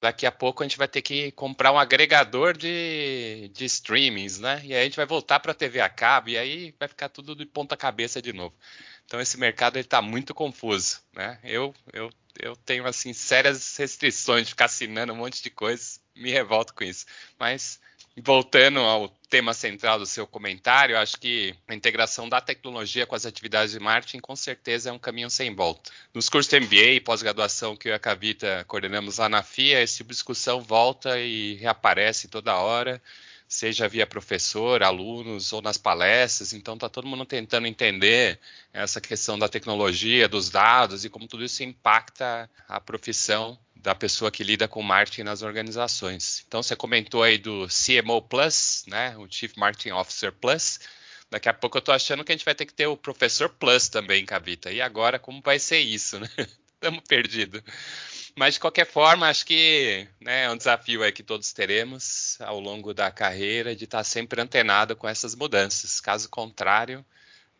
daqui 0.00 0.26
a 0.26 0.32
pouco 0.32 0.62
a 0.62 0.66
gente 0.66 0.76
vai 0.76 0.88
ter 0.88 1.00
que 1.00 1.30
comprar 1.32 1.70
um 1.72 1.78
agregador 1.78 2.56
de, 2.56 3.48
de 3.54 3.64
streamings, 3.66 4.40
né? 4.40 4.60
E 4.64 4.74
aí 4.74 4.80
a 4.80 4.84
gente 4.84 4.96
vai 4.96 5.06
voltar 5.06 5.38
para 5.38 5.52
a 5.52 5.54
TV 5.54 5.80
a 5.80 5.88
cabo 5.88 6.28
e 6.30 6.36
aí 6.36 6.74
vai 6.76 6.88
ficar 6.88 7.08
tudo 7.08 7.36
de 7.36 7.46
ponta 7.46 7.76
cabeça 7.76 8.20
de 8.20 8.32
novo. 8.32 8.54
Então 9.06 9.20
esse 9.20 9.38
mercado 9.38 9.78
está 9.78 10.02
muito 10.02 10.34
confuso, 10.34 11.00
né? 11.12 11.38
Eu, 11.44 11.72
eu, 11.92 12.10
eu 12.40 12.56
tenho 12.56 12.84
assim 12.84 13.12
sérias 13.12 13.76
restrições 13.76 14.44
de 14.46 14.50
ficar 14.50 14.64
assinando 14.64 15.12
um 15.12 15.16
monte 15.16 15.40
de 15.40 15.50
coisas, 15.50 16.00
me 16.16 16.32
revolto 16.32 16.74
com 16.74 16.82
isso. 16.82 17.06
Mas 17.38 17.80
voltando 18.20 18.80
ao 18.80 19.08
tema 19.28 19.54
central 19.54 19.98
do 19.98 20.04
seu 20.04 20.26
comentário, 20.26 20.98
acho 20.98 21.18
que 21.18 21.54
a 21.66 21.74
integração 21.74 22.28
da 22.28 22.40
tecnologia 22.40 23.06
com 23.06 23.14
as 23.14 23.24
atividades 23.24 23.72
de 23.72 23.80
marketing 23.80 24.20
com 24.20 24.36
certeza 24.36 24.90
é 24.90 24.92
um 24.92 24.98
caminho 24.98 25.30
sem 25.30 25.54
volta. 25.54 25.90
Nos 26.12 26.28
cursos 26.28 26.50
de 26.50 26.60
MBA 26.60 26.92
e 26.92 27.00
pós-graduação 27.00 27.74
que 27.74 27.88
eu 27.88 27.92
e 27.92 27.94
a 27.94 27.98
Cavita 27.98 28.64
coordenamos 28.68 29.16
lá 29.16 29.28
na 29.28 29.42
FIA, 29.42 29.80
esse 29.80 29.98
tipo 29.98 30.10
de 30.10 30.16
discussão 30.16 30.60
volta 30.60 31.18
e 31.18 31.54
reaparece 31.54 32.28
toda 32.28 32.56
hora, 32.56 33.00
seja 33.48 33.88
via 33.88 34.06
professor, 34.06 34.82
alunos 34.82 35.52
ou 35.52 35.62
nas 35.62 35.78
palestras. 35.78 36.52
Então 36.52 36.74
está 36.74 36.90
todo 36.90 37.06
mundo 37.06 37.24
tentando 37.24 37.66
entender 37.66 38.38
essa 38.72 39.00
questão 39.00 39.38
da 39.38 39.48
tecnologia, 39.48 40.28
dos 40.28 40.50
dados 40.50 41.06
e 41.06 41.10
como 41.10 41.26
tudo 41.26 41.44
isso 41.44 41.62
impacta 41.62 42.50
a 42.68 42.78
profissão 42.78 43.58
da 43.82 43.94
pessoa 43.94 44.30
que 44.30 44.44
lida 44.44 44.68
com 44.68 44.80
marketing 44.80 45.24
nas 45.24 45.42
organizações. 45.42 46.44
Então 46.46 46.62
você 46.62 46.76
comentou 46.76 47.22
aí 47.22 47.36
do 47.36 47.66
CMO 47.66 48.22
Plus, 48.22 48.84
né, 48.86 49.16
o 49.18 49.26
Chief 49.28 49.52
Marketing 49.56 49.90
Officer 49.90 50.32
Plus. 50.32 50.78
Daqui 51.28 51.48
a 51.48 51.54
pouco 51.54 51.78
eu 51.78 51.80
estou 51.80 51.94
achando 51.94 52.22
que 52.22 52.30
a 52.30 52.34
gente 52.36 52.44
vai 52.44 52.54
ter 52.54 52.66
que 52.66 52.74
ter 52.74 52.86
o 52.86 52.96
Professor 52.96 53.48
Plus 53.48 53.88
também, 53.88 54.24
Cavita. 54.24 54.70
E 54.70 54.80
agora 54.80 55.18
como 55.18 55.42
vai 55.42 55.58
ser 55.58 55.80
isso, 55.80 56.20
né? 56.20 56.28
Estamos 56.74 57.02
perdidos. 57.08 57.62
Mas 58.36 58.54
de 58.54 58.60
qualquer 58.60 58.86
forma, 58.86 59.28
acho 59.28 59.44
que 59.44 60.06
né, 60.20 60.44
é 60.44 60.50
um 60.50 60.56
desafio 60.56 61.02
aí 61.02 61.12
que 61.12 61.22
todos 61.22 61.52
teremos 61.52 62.40
ao 62.40 62.58
longo 62.60 62.94
da 62.94 63.10
carreira 63.10 63.74
de 63.74 63.84
estar 63.84 64.04
sempre 64.04 64.40
antenado 64.40 64.96
com 64.96 65.08
essas 65.08 65.34
mudanças. 65.34 66.00
Caso 66.00 66.28
contrário, 66.28 67.04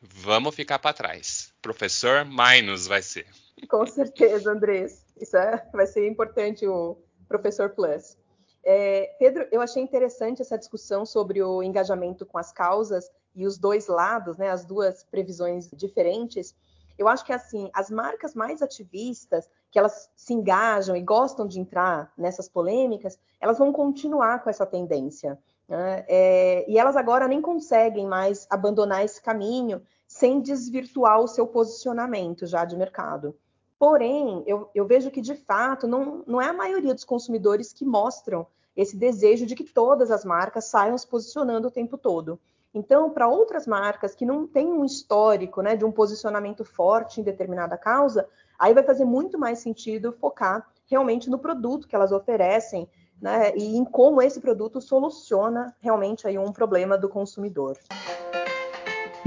vamos 0.00 0.54
ficar 0.54 0.78
para 0.78 0.92
trás. 0.92 1.52
Professor 1.60 2.24
Minus 2.24 2.86
vai 2.86 3.02
ser. 3.02 3.26
Com 3.68 3.86
certeza, 3.86 4.52
Andrés. 4.52 5.04
Isso 5.20 5.36
é, 5.36 5.68
vai 5.72 5.86
ser 5.86 6.08
importante 6.08 6.66
o 6.66 6.96
Professor 7.28 7.70
Plus. 7.70 8.16
É, 8.64 9.14
Pedro, 9.18 9.46
eu 9.50 9.60
achei 9.60 9.82
interessante 9.82 10.40
essa 10.40 10.58
discussão 10.58 11.04
sobre 11.04 11.42
o 11.42 11.62
engajamento 11.62 12.24
com 12.24 12.38
as 12.38 12.52
causas 12.52 13.10
e 13.34 13.46
os 13.46 13.58
dois 13.58 13.88
lados, 13.88 14.36
né, 14.36 14.50
as 14.50 14.64
duas 14.64 15.02
previsões 15.02 15.68
diferentes. 15.72 16.54
Eu 16.98 17.08
acho 17.08 17.24
que 17.24 17.32
assim, 17.32 17.70
as 17.74 17.90
marcas 17.90 18.34
mais 18.34 18.62
ativistas, 18.62 19.48
que 19.70 19.78
elas 19.78 20.10
se 20.14 20.32
engajam 20.32 20.94
e 20.94 21.00
gostam 21.00 21.46
de 21.46 21.58
entrar 21.58 22.12
nessas 22.16 22.48
polêmicas, 22.48 23.18
elas 23.40 23.58
vão 23.58 23.72
continuar 23.72 24.42
com 24.44 24.50
essa 24.50 24.66
tendência. 24.66 25.38
Né? 25.68 26.04
É, 26.06 26.70
e 26.70 26.78
elas 26.78 26.96
agora 26.96 27.26
nem 27.26 27.40
conseguem 27.40 28.06
mais 28.06 28.46
abandonar 28.50 29.04
esse 29.04 29.20
caminho 29.20 29.82
sem 30.06 30.40
desvirtuar 30.40 31.20
o 31.20 31.26
seu 31.26 31.46
posicionamento 31.46 32.46
já 32.46 32.64
de 32.64 32.76
mercado. 32.76 33.34
Porém, 33.82 34.44
eu, 34.46 34.70
eu 34.76 34.86
vejo 34.86 35.10
que, 35.10 35.20
de 35.20 35.34
fato, 35.34 35.88
não, 35.88 36.22
não 36.24 36.40
é 36.40 36.46
a 36.46 36.52
maioria 36.52 36.94
dos 36.94 37.02
consumidores 37.02 37.72
que 37.72 37.84
mostram 37.84 38.46
esse 38.76 38.96
desejo 38.96 39.44
de 39.44 39.56
que 39.56 39.64
todas 39.64 40.12
as 40.12 40.24
marcas 40.24 40.66
saiam 40.66 40.96
se 40.96 41.04
posicionando 41.04 41.66
o 41.66 41.70
tempo 41.70 41.98
todo. 41.98 42.38
Então, 42.72 43.10
para 43.10 43.26
outras 43.26 43.66
marcas 43.66 44.14
que 44.14 44.24
não 44.24 44.46
têm 44.46 44.68
um 44.68 44.84
histórico 44.84 45.62
né, 45.62 45.74
de 45.74 45.84
um 45.84 45.90
posicionamento 45.90 46.64
forte 46.64 47.20
em 47.20 47.24
determinada 47.24 47.76
causa, 47.76 48.28
aí 48.56 48.72
vai 48.72 48.84
fazer 48.84 49.04
muito 49.04 49.36
mais 49.36 49.58
sentido 49.58 50.12
focar 50.12 50.64
realmente 50.86 51.28
no 51.28 51.40
produto 51.40 51.88
que 51.88 51.96
elas 51.96 52.12
oferecem 52.12 52.88
né, 53.20 53.52
e 53.56 53.76
em 53.76 53.84
como 53.84 54.22
esse 54.22 54.40
produto 54.40 54.80
soluciona 54.80 55.74
realmente 55.80 56.24
aí 56.24 56.38
um 56.38 56.52
problema 56.52 56.96
do 56.96 57.08
consumidor. 57.08 57.76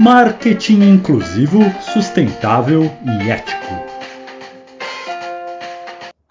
Marketing 0.00 0.80
inclusivo, 0.80 1.58
sustentável 1.92 2.84
e 3.04 3.30
ético 3.30 3.95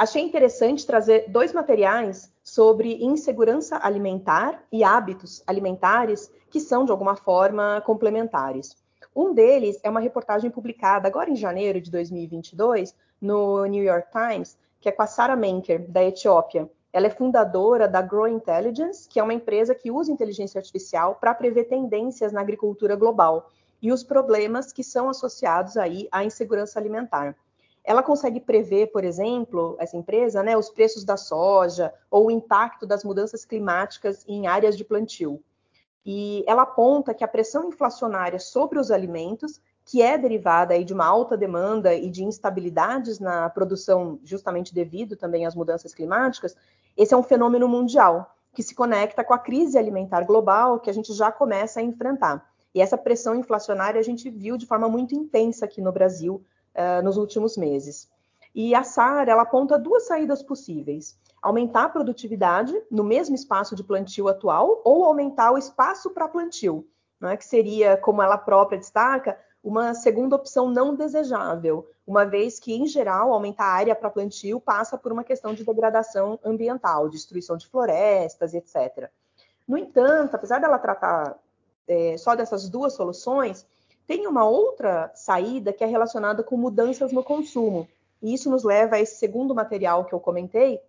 achei 0.06 0.22
interessante 0.22 0.86
trazer 0.86 1.26
dois 1.30 1.52
materiais 1.52 2.32
sobre 2.44 3.04
insegurança 3.04 3.80
alimentar 3.82 4.64
e 4.72 4.84
hábitos 4.84 5.44
alimentares 5.48 6.32
que 6.50 6.60
são, 6.60 6.86
de 6.86 6.92
alguma 6.92 7.16
forma, 7.16 7.82
complementares. 7.84 8.78
Um 9.16 9.34
deles 9.34 9.80
é 9.84 9.90
uma 9.90 10.00
reportagem 10.00 10.52
publicada 10.52 11.08
agora 11.08 11.30
em 11.30 11.36
janeiro 11.36 11.82
de 11.82 11.90
2022 11.90 12.96
no 13.20 13.66
New 13.66 13.84
York 13.84 14.10
Times, 14.12 14.56
que 14.80 14.88
é 14.88 14.92
com 14.92 15.02
a 15.02 15.08
Sarah 15.08 15.36
Menker, 15.36 15.90
da 15.90 16.04
Etiópia. 16.04 16.70
Ela 16.94 17.08
é 17.08 17.10
fundadora 17.10 17.88
da 17.88 18.02
Grow 18.02 18.28
Intelligence, 18.28 19.10
que 19.10 19.20
é 19.20 19.24
uma 19.24 19.34
empresa 19.34 19.74
que 19.74 19.90
usa 19.90 20.12
inteligência 20.12 20.60
artificial 20.60 21.16
para 21.16 21.34
prever 21.34 21.64
tendências 21.64 22.32
na 22.32 22.42
agricultura 22.42 22.96
global 22.96 23.50
e 23.82 23.92
os 23.92 24.04
problemas 24.04 24.72
que 24.72 24.84
são 24.84 25.10
associados 25.10 25.78
aí 25.78 26.08
à 26.12 26.24
insegurança 26.24 26.80
alimentar 26.80 27.36
ela 27.86 28.02
consegue 28.02 28.40
prever, 28.40 28.88
por 28.88 29.04
exemplo, 29.04 29.76
essa 29.80 29.96
empresa, 29.96 30.42
né, 30.42 30.58
os 30.58 30.70
preços 30.70 31.04
da 31.04 31.16
soja 31.16 31.94
ou 32.10 32.28
o 32.28 32.32
impacto 32.32 32.86
das 32.86 33.04
mudanças 33.04 33.46
climáticas 33.46 34.26
em 34.28 34.48
áreas 34.48 34.76
de 34.76 34.84
plantio. 34.84 35.42
E 36.04 36.44
ela 36.48 36.64
aponta 36.64 37.14
que 37.14 37.24
a 37.24 37.28
pressão 37.28 37.68
inflacionária 37.68 38.40
sobre 38.40 38.80
os 38.80 38.90
alimentos, 38.92 39.62
que 39.86 40.02
é 40.02 40.18
derivada 40.18 40.74
aí 40.74 40.84
de 40.84 40.94
uma 40.94 41.06
alta 41.06 41.38
demanda 41.38 41.94
e 41.94 42.10
de 42.10 42.24
instabilidades 42.24 43.20
na 43.20 43.50
produção, 43.50 44.20
justamente 44.24 44.74
devido 44.74 45.16
também 45.16 45.46
às 45.46 45.56
mudanças 45.56 45.94
climáticas, 45.94 46.56
esse 46.98 47.14
é 47.14 47.18
um 47.18 47.24
fenômeno 47.24 47.68
mundial 47.68 48.36
que 48.54 48.64
se 48.64 48.74
conecta 48.74 49.24
com 49.24 49.34
a 49.34 49.40
crise 49.40 49.78
alimentar 49.78 50.24
global 50.24 50.80
que 50.80 50.90
a 50.90 50.94
gente 50.94 51.14
já 51.14 51.32
começa 51.32 51.80
a 51.80 51.84
enfrentar. 51.84 52.50
E 52.74 52.82
essa 52.82 52.98
pressão 52.98 53.36
inflacionária 53.36 54.00
a 54.00 54.04
gente 54.04 54.30
viu 54.30 54.58
de 54.58 54.66
forma 54.66 54.90
muito 54.90 55.14
intensa 55.14 55.66
aqui 55.66 55.82
no 55.82 55.92
Brasil 55.92 56.44
uh, 56.76 57.04
nos 57.04 57.18
últimos 57.18 57.58
meses. 57.58 58.10
E 58.54 58.74
a 58.74 58.84
SAR 58.84 59.28
ela 59.28 59.42
aponta 59.42 59.78
duas 59.78 60.08
saídas 60.08 60.42
possíveis: 60.44 61.18
aumentar 61.42 61.84
a 61.84 61.90
produtividade 61.90 62.74
no 62.90 63.04
mesmo 63.04 63.36
espaço 63.36 63.76
de 63.76 63.84
plantio 63.84 64.28
atual 64.28 64.82
ou 64.84 65.06
aumentar 65.06 65.52
o 65.52 65.58
espaço 65.58 66.10
para 66.12 66.28
plantio, 66.28 66.88
né, 67.20 67.36
que 67.36 67.46
seria, 67.46 67.98
como 67.98 68.22
ela 68.22 68.38
própria 68.38 68.80
destaca, 68.80 69.38
uma 69.64 69.94
segunda 69.96 70.36
opção 70.36 70.70
não 70.70 70.96
desejável, 70.96 71.90
uma 72.06 72.24
vez 72.24 72.60
que, 72.60 72.74
em 72.74 72.86
geral, 72.86 73.34
aumentar 73.34 73.66
a 73.66 73.74
área 73.74 73.96
para 73.96 74.12
plantio 74.12 74.60
passa 74.60 74.96
por 74.96 75.12
uma 75.12 75.24
questão 75.24 75.56
de 75.56 75.64
degradação 75.64 76.40
ambiental, 76.46 77.10
destruição 77.10 77.58
de 77.58 77.68
florestas, 77.68 78.54
etc. 78.54 79.10
No 79.68 79.78
entanto, 79.78 80.36
apesar 80.36 80.60
dela 80.60 80.78
tratar 80.78 81.36
é, 81.88 82.16
só 82.18 82.36
dessas 82.36 82.70
duas 82.70 82.94
soluções, 82.94 83.66
tem 84.08 84.28
uma 84.28 84.48
outra 84.48 85.12
saída 85.16 85.74
que 85.74 85.84
é 85.84 85.88
relacionada 85.88 86.44
com 86.44 86.58
mudanças 86.58 87.12
no 87.12 87.24
consumo. 87.24 87.88
E 88.22 88.34
isso 88.34 88.50
nos 88.50 88.64
leva 88.64 88.96
a 88.96 89.00
esse 89.00 89.16
segundo 89.18 89.54
material 89.54 90.06
que 90.06 90.14
eu 90.14 90.20
comentei, 90.20 90.80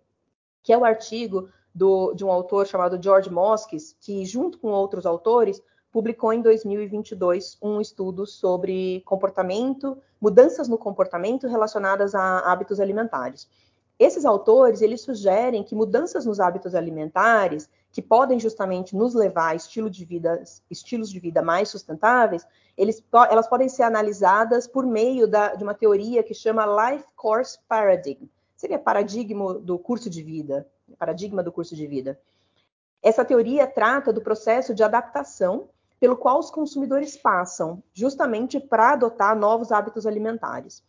que 0.63 0.71
é 0.71 0.77
o 0.77 0.85
artigo 0.85 1.49
do, 1.73 2.13
de 2.13 2.25
um 2.25 2.31
autor 2.31 2.65
chamado 2.65 3.01
George 3.01 3.29
Moskis, 3.29 3.95
que, 3.99 4.25
junto 4.25 4.57
com 4.57 4.69
outros 4.69 5.05
autores, 5.05 5.61
publicou 5.91 6.33
em 6.33 6.41
2022 6.41 7.57
um 7.61 7.79
estudo 7.79 8.25
sobre 8.25 9.01
comportamento, 9.05 9.97
mudanças 10.19 10.67
no 10.67 10.77
comportamento 10.77 11.47
relacionadas 11.47 12.13
a 12.13 12.51
hábitos 12.51 12.79
alimentares. 12.79 13.47
Esses 13.99 14.25
autores, 14.25 14.81
eles 14.81 15.01
sugerem 15.01 15.63
que 15.63 15.73
mudanças 15.73 16.25
nos 16.25 16.39
hábitos 16.39 16.75
alimentares, 16.75 17.69
que 17.91 18.01
podem 18.01 18.39
justamente 18.39 18.95
nos 18.95 19.13
levar 19.13 19.49
a 19.49 19.55
estilo 19.55 19.89
de 19.89 20.05
vida, 20.05 20.43
estilos 20.69 21.09
de 21.09 21.19
vida 21.19 21.41
mais 21.41 21.69
sustentáveis, 21.69 22.45
eles, 22.77 23.03
elas 23.29 23.47
podem 23.47 23.67
ser 23.69 23.83
analisadas 23.83 24.67
por 24.67 24.85
meio 24.85 25.27
da, 25.27 25.55
de 25.55 25.63
uma 25.63 25.73
teoria 25.73 26.21
que 26.21 26.33
chama 26.33 26.91
Life 26.91 27.05
Course 27.15 27.57
Paradigm. 27.67 28.27
Seria 28.55 28.77
paradigma 28.77 29.55
do 29.55 29.79
curso 29.79 30.09
de 30.09 30.21
vida, 30.21 30.67
paradigma 30.97 31.41
do 31.41 31.51
curso 31.51 31.75
de 31.75 31.87
vida. 31.87 32.19
Essa 33.01 33.25
teoria 33.25 33.67
trata 33.67 34.11
do 34.11 34.21
processo 34.21 34.73
de 34.73 34.83
adaptação 34.83 35.69
pelo 35.99 36.15
qual 36.15 36.39
os 36.39 36.51
consumidores 36.51 37.17
passam, 37.17 37.81
justamente 37.93 38.59
para 38.59 38.93
adotar 38.93 39.35
novos 39.35 39.71
hábitos 39.71 40.05
alimentares 40.05 40.83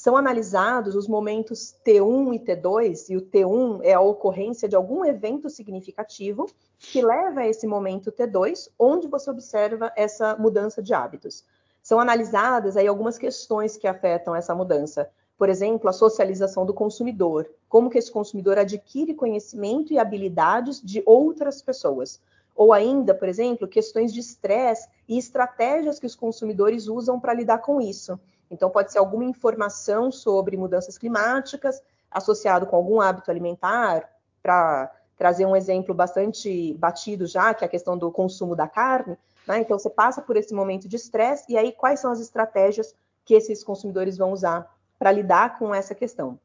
são 0.00 0.16
analisados 0.16 0.94
os 0.94 1.06
momentos 1.06 1.76
T1 1.84 2.34
e 2.34 2.38
T2, 2.38 3.10
e 3.10 3.18
o 3.18 3.20
T1 3.20 3.80
é 3.82 3.92
a 3.92 4.00
ocorrência 4.00 4.66
de 4.66 4.74
algum 4.74 5.04
evento 5.04 5.50
significativo 5.50 6.48
que 6.78 7.02
leva 7.02 7.40
a 7.40 7.46
esse 7.46 7.66
momento 7.66 8.10
T2, 8.10 8.70
onde 8.78 9.06
você 9.06 9.30
observa 9.30 9.92
essa 9.94 10.34
mudança 10.36 10.82
de 10.82 10.94
hábitos. 10.94 11.44
são 11.82 12.00
analisadas 12.00 12.78
aí 12.78 12.86
algumas 12.86 13.18
questões 13.18 13.76
que 13.76 13.86
afetam 13.86 14.34
essa 14.34 14.54
mudança. 14.54 15.10
Por 15.36 15.50
exemplo, 15.50 15.90
a 15.90 15.92
socialização 15.92 16.64
do 16.64 16.72
consumidor, 16.72 17.46
como 17.68 17.90
que 17.90 17.98
esse 17.98 18.10
consumidor 18.10 18.56
adquire 18.56 19.12
conhecimento 19.12 19.92
e 19.92 19.98
habilidades 19.98 20.80
de 20.80 21.02
outras 21.04 21.60
pessoas. 21.60 22.18
Ou 22.56 22.72
ainda, 22.72 23.14
por 23.14 23.28
exemplo, 23.28 23.68
questões 23.68 24.14
de 24.14 24.20
estresse 24.20 24.88
e 25.06 25.18
estratégias 25.18 25.98
que 25.98 26.06
os 26.06 26.16
consumidores 26.16 26.88
usam 26.88 27.20
para 27.20 27.34
lidar 27.34 27.58
com 27.58 27.82
isso. 27.82 28.18
Então, 28.50 28.70
pode 28.70 28.92
ser 28.92 28.98
alguma 28.98 29.24
informação 29.24 30.10
sobre 30.10 30.56
mudanças 30.56 30.98
climáticas 30.98 31.82
associado 32.10 32.66
com 32.66 32.74
algum 32.74 33.00
hábito 33.00 33.30
alimentar, 33.30 34.10
para 34.42 34.90
trazer 35.16 35.46
um 35.46 35.54
exemplo 35.54 35.94
bastante 35.94 36.74
batido 36.74 37.26
já, 37.26 37.54
que 37.54 37.62
é 37.62 37.66
a 37.66 37.70
questão 37.70 37.96
do 37.96 38.10
consumo 38.10 38.56
da 38.56 38.66
carne. 38.66 39.16
Né? 39.46 39.60
Então, 39.60 39.78
você 39.78 39.90
passa 39.90 40.20
por 40.20 40.36
esse 40.36 40.52
momento 40.54 40.88
de 40.88 40.96
estresse, 40.96 41.44
e 41.48 41.56
aí 41.56 41.72
quais 41.72 42.00
são 42.00 42.10
as 42.10 42.20
estratégias 42.20 42.94
que 43.24 43.34
esses 43.34 43.62
consumidores 43.62 44.16
vão 44.16 44.32
usar 44.32 44.68
para 44.98 45.12
lidar 45.12 45.58
com 45.58 45.74
essa 45.74 45.94
questão? 45.94 46.38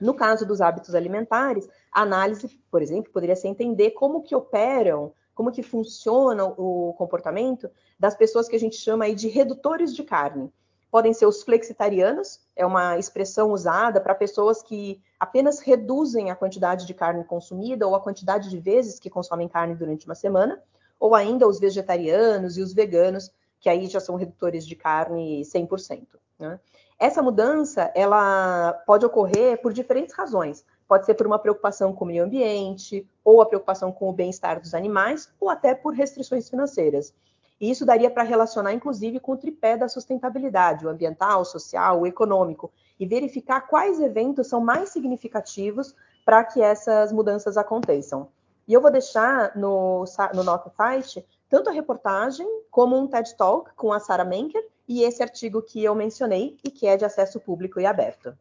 No 0.00 0.14
caso 0.14 0.46
dos 0.46 0.60
hábitos 0.60 0.94
alimentares, 0.94 1.68
a 1.90 2.02
análise, 2.02 2.48
por 2.70 2.82
exemplo, 2.82 3.12
poderia 3.12 3.34
ser 3.34 3.48
entender 3.48 3.92
como 3.92 4.22
que 4.22 4.34
operam, 4.34 5.12
como 5.34 5.50
que 5.50 5.62
funciona 5.62 6.44
o 6.44 6.94
comportamento 6.98 7.70
das 7.98 8.14
pessoas 8.14 8.48
que 8.48 8.56
a 8.56 8.60
gente 8.60 8.76
chama 8.76 9.06
aí 9.06 9.14
de 9.14 9.28
redutores 9.28 9.94
de 9.94 10.04
carne. 10.04 10.52
Podem 10.90 11.12
ser 11.12 11.26
os 11.26 11.42
flexitarianos, 11.42 12.40
é 12.56 12.64
uma 12.64 12.98
expressão 12.98 13.52
usada 13.52 14.00
para 14.00 14.14
pessoas 14.14 14.62
que 14.62 15.00
apenas 15.20 15.60
reduzem 15.60 16.30
a 16.30 16.36
quantidade 16.36 16.86
de 16.86 16.94
carne 16.94 17.24
consumida 17.24 17.86
ou 17.86 17.94
a 17.94 18.00
quantidade 18.00 18.48
de 18.48 18.58
vezes 18.58 18.98
que 18.98 19.10
consomem 19.10 19.48
carne 19.48 19.74
durante 19.74 20.06
uma 20.06 20.14
semana, 20.14 20.62
ou 20.98 21.14
ainda 21.14 21.46
os 21.46 21.60
vegetarianos 21.60 22.56
e 22.56 22.62
os 22.62 22.72
veganos, 22.72 23.30
que 23.60 23.68
aí 23.68 23.86
já 23.86 24.00
são 24.00 24.16
redutores 24.16 24.66
de 24.66 24.74
carne 24.74 25.42
100%. 25.42 26.06
Né? 26.38 26.58
Essa 26.98 27.22
mudança, 27.22 27.92
ela 27.94 28.72
pode 28.86 29.04
ocorrer 29.04 29.60
por 29.60 29.72
diferentes 29.72 30.14
razões. 30.14 30.64
Pode 30.88 31.04
ser 31.04 31.14
por 31.14 31.26
uma 31.26 31.38
preocupação 31.38 31.92
com 31.92 32.04
o 32.04 32.08
meio 32.08 32.24
ambiente, 32.24 33.06
ou 33.22 33.42
a 33.42 33.46
preocupação 33.46 33.92
com 33.92 34.08
o 34.08 34.12
bem-estar 34.12 34.58
dos 34.58 34.74
animais, 34.74 35.30
ou 35.38 35.50
até 35.50 35.74
por 35.74 35.92
restrições 35.92 36.48
financeiras. 36.48 37.14
E 37.60 37.70
isso 37.70 37.84
daria 37.84 38.10
para 38.10 38.22
relacionar, 38.22 38.72
inclusive, 38.72 39.18
com 39.18 39.32
o 39.32 39.36
tripé 39.36 39.76
da 39.76 39.88
sustentabilidade, 39.88 40.86
o 40.86 40.88
ambiental, 40.88 41.40
o 41.40 41.44
social, 41.44 42.00
o 42.00 42.06
econômico, 42.06 42.70
e 42.98 43.06
verificar 43.06 43.62
quais 43.62 44.00
eventos 44.00 44.46
são 44.46 44.60
mais 44.60 44.90
significativos 44.90 45.94
para 46.24 46.44
que 46.44 46.60
essas 46.60 47.12
mudanças 47.12 47.56
aconteçam. 47.56 48.28
E 48.66 48.72
eu 48.72 48.80
vou 48.80 48.90
deixar 48.90 49.56
no, 49.56 50.04
no 50.34 50.44
nosso 50.44 50.70
site 50.76 51.24
tanto 51.48 51.70
a 51.70 51.72
reportagem 51.72 52.46
como 52.70 52.98
um 52.98 53.06
TED 53.06 53.34
Talk 53.34 53.70
com 53.74 53.92
a 53.92 53.98
Sarah 53.98 54.24
Menker 54.24 54.62
e 54.86 55.02
esse 55.02 55.22
artigo 55.22 55.62
que 55.62 55.82
eu 55.82 55.94
mencionei 55.94 56.58
e 56.62 56.70
que 56.70 56.86
é 56.86 56.96
de 56.96 57.04
acesso 57.04 57.40
público 57.40 57.80
e 57.80 57.86
aberto. 57.86 58.36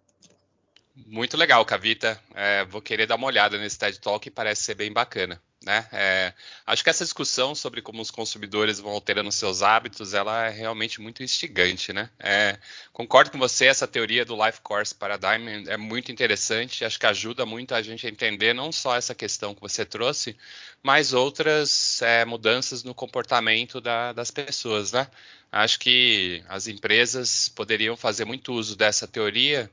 Muito 1.06 1.38
legal, 1.38 1.64
Cavita. 1.64 2.20
É, 2.34 2.66
vou 2.66 2.82
querer 2.82 3.06
dar 3.06 3.16
uma 3.16 3.28
olhada 3.28 3.58
nesse 3.58 3.78
TED 3.78 4.00
Talk, 4.02 4.30
parece 4.32 4.64
ser 4.64 4.76
bem 4.76 4.92
bacana. 4.92 5.42
Né? 5.64 5.88
É, 5.92 6.34
acho 6.68 6.84
que 6.84 6.90
essa 6.90 7.04
discussão 7.04 7.56
sobre 7.56 7.82
como 7.82 8.00
os 8.00 8.12
consumidores 8.12 8.80
vão 8.80 8.92
alterando 8.92 9.32
seus 9.32 9.64
hábitos, 9.64 10.14
ela 10.14 10.46
é 10.46 10.50
realmente 10.52 11.02
muito 11.02 11.24
instigante, 11.24 11.92
né? 11.92 12.12
É, 12.20 12.60
concordo 12.94 13.32
com 13.32 13.40
você, 13.40 13.66
essa 13.66 13.88
teoria 13.88 14.24
do 14.24 14.36
Life 14.46 14.62
Course 14.62 14.94
Paradigm 14.94 15.68
é 15.68 15.76
muito 15.76 16.12
interessante, 16.12 16.86
acho 16.86 17.00
que 17.00 17.08
ajuda 17.08 17.44
muito 17.44 17.74
a 17.74 17.82
gente 17.82 18.06
a 18.06 18.10
entender 18.10 18.54
não 18.54 18.72
só 18.72 18.96
essa 18.96 19.16
questão 19.16 19.56
que 19.56 19.60
você 19.60 19.84
trouxe, 19.84 20.38
mas 20.84 21.12
outras 21.12 22.02
é, 22.04 22.24
mudanças 22.24 22.84
no 22.84 22.94
comportamento 22.94 23.82
da, 23.82 24.14
das 24.14 24.30
pessoas, 24.30 24.92
né? 24.92 25.08
Acho 25.52 25.80
que 25.80 26.44
as 26.48 26.68
empresas 26.68 27.50
poderiam 27.50 27.98
fazer 27.98 28.26
muito 28.26 28.54
uso 28.54 28.76
dessa 28.76 29.08
teoria 29.08 29.70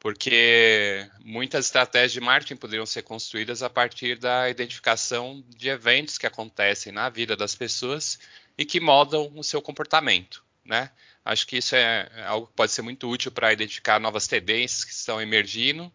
porque 0.00 1.06
muitas 1.22 1.66
estratégias 1.66 2.12
de 2.12 2.20
marketing 2.20 2.56
poderiam 2.56 2.86
ser 2.86 3.02
construídas 3.02 3.62
a 3.62 3.68
partir 3.68 4.18
da 4.18 4.48
identificação 4.48 5.44
de 5.46 5.68
eventos 5.68 6.16
que 6.16 6.26
acontecem 6.26 6.90
na 6.90 7.10
vida 7.10 7.36
das 7.36 7.54
pessoas 7.54 8.18
e 8.56 8.64
que 8.64 8.80
moldam 8.80 9.30
o 9.36 9.44
seu 9.44 9.60
comportamento, 9.60 10.42
né? 10.64 10.90
Acho 11.22 11.46
que 11.46 11.58
isso 11.58 11.76
é 11.76 12.10
algo 12.26 12.46
que 12.46 12.54
pode 12.54 12.72
ser 12.72 12.80
muito 12.80 13.08
útil 13.08 13.30
para 13.30 13.52
identificar 13.52 14.00
novas 14.00 14.26
tendências 14.26 14.84
que 14.84 14.92
estão 14.92 15.20
emergindo, 15.20 15.92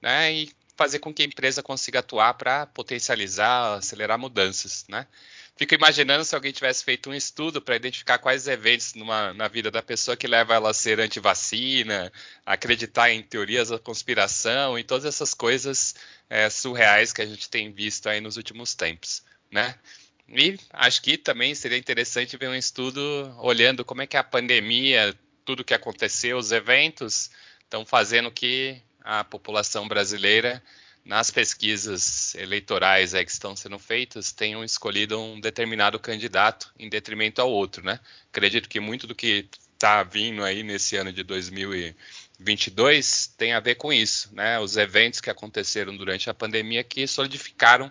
né? 0.00 0.32
E 0.32 0.52
fazer 0.76 1.00
com 1.00 1.12
que 1.12 1.22
a 1.22 1.26
empresa 1.26 1.60
consiga 1.60 1.98
atuar 1.98 2.34
para 2.34 2.64
potencializar, 2.66 3.78
acelerar 3.78 4.16
mudanças, 4.16 4.84
né? 4.88 5.04
Fico 5.58 5.74
imaginando 5.74 6.24
se 6.24 6.36
alguém 6.36 6.52
tivesse 6.52 6.84
feito 6.84 7.10
um 7.10 7.14
estudo 7.14 7.60
para 7.60 7.74
identificar 7.74 8.16
quais 8.18 8.46
eventos 8.46 8.94
numa, 8.94 9.34
na 9.34 9.48
vida 9.48 9.72
da 9.72 9.82
pessoa 9.82 10.16
que 10.16 10.28
leva 10.28 10.54
ela 10.54 10.70
a 10.70 10.74
ser 10.74 11.00
anti-vacina, 11.00 12.12
acreditar 12.46 13.10
em 13.10 13.24
teorias 13.24 13.70
da 13.70 13.78
conspiração 13.78 14.78
e 14.78 14.84
todas 14.84 15.04
essas 15.04 15.34
coisas 15.34 15.96
é, 16.30 16.48
surreais 16.48 17.12
que 17.12 17.22
a 17.22 17.26
gente 17.26 17.50
tem 17.50 17.72
visto 17.72 18.08
aí 18.08 18.20
nos 18.20 18.36
últimos 18.36 18.76
tempos, 18.76 19.24
né? 19.50 19.74
E 20.28 20.56
acho 20.72 21.02
que 21.02 21.18
também 21.18 21.56
seria 21.56 21.76
interessante 21.76 22.36
ver 22.36 22.48
um 22.48 22.54
estudo 22.54 23.00
olhando 23.38 23.84
como 23.84 24.02
é 24.02 24.06
que 24.06 24.16
a 24.16 24.22
pandemia, 24.22 25.12
tudo 25.44 25.64
que 25.64 25.74
aconteceu, 25.74 26.38
os 26.38 26.52
eventos, 26.52 27.32
estão 27.64 27.84
fazendo 27.84 28.30
que 28.30 28.80
a 29.00 29.24
população 29.24 29.88
brasileira 29.88 30.62
nas 31.08 31.30
pesquisas 31.30 32.34
eleitorais 32.34 33.12
que 33.12 33.30
estão 33.30 33.56
sendo 33.56 33.78
feitas, 33.78 34.30
tenham 34.30 34.62
escolhido 34.62 35.18
um 35.18 35.40
determinado 35.40 35.98
candidato 35.98 36.70
em 36.78 36.86
detrimento 36.86 37.40
ao 37.40 37.50
outro, 37.50 37.82
né? 37.82 37.98
Acredito 38.30 38.68
que 38.68 38.78
muito 38.78 39.06
do 39.06 39.14
que 39.14 39.48
está 39.72 40.02
vindo 40.02 40.44
aí 40.44 40.62
nesse 40.62 40.96
ano 40.96 41.10
de 41.10 41.22
2022 41.22 43.28
tem 43.38 43.54
a 43.54 43.60
ver 43.60 43.76
com 43.76 43.90
isso, 43.90 44.28
né? 44.34 44.60
Os 44.60 44.76
eventos 44.76 45.18
que 45.18 45.30
aconteceram 45.30 45.96
durante 45.96 46.28
a 46.28 46.34
pandemia 46.34 46.84
que 46.84 47.06
solidificaram 47.06 47.90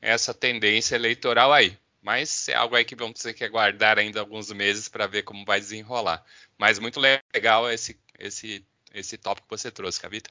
essa 0.00 0.32
tendência 0.32 0.94
eleitoral 0.94 1.52
aí. 1.52 1.76
Mas 2.00 2.48
é 2.48 2.54
algo 2.54 2.76
aí 2.76 2.84
que 2.84 2.94
vamos 2.94 3.20
ter 3.20 3.34
que 3.34 3.42
aguardar 3.42 3.98
ainda 3.98 4.20
alguns 4.20 4.52
meses 4.52 4.88
para 4.88 5.08
ver 5.08 5.24
como 5.24 5.44
vai 5.44 5.58
desenrolar. 5.58 6.24
Mas 6.56 6.78
muito 6.78 7.00
legal 7.00 7.68
esse, 7.68 7.98
esse, 8.20 8.64
esse 8.94 9.18
tópico 9.18 9.48
que 9.48 9.58
você 9.58 9.68
trouxe, 9.68 10.00
Cavita. 10.00 10.30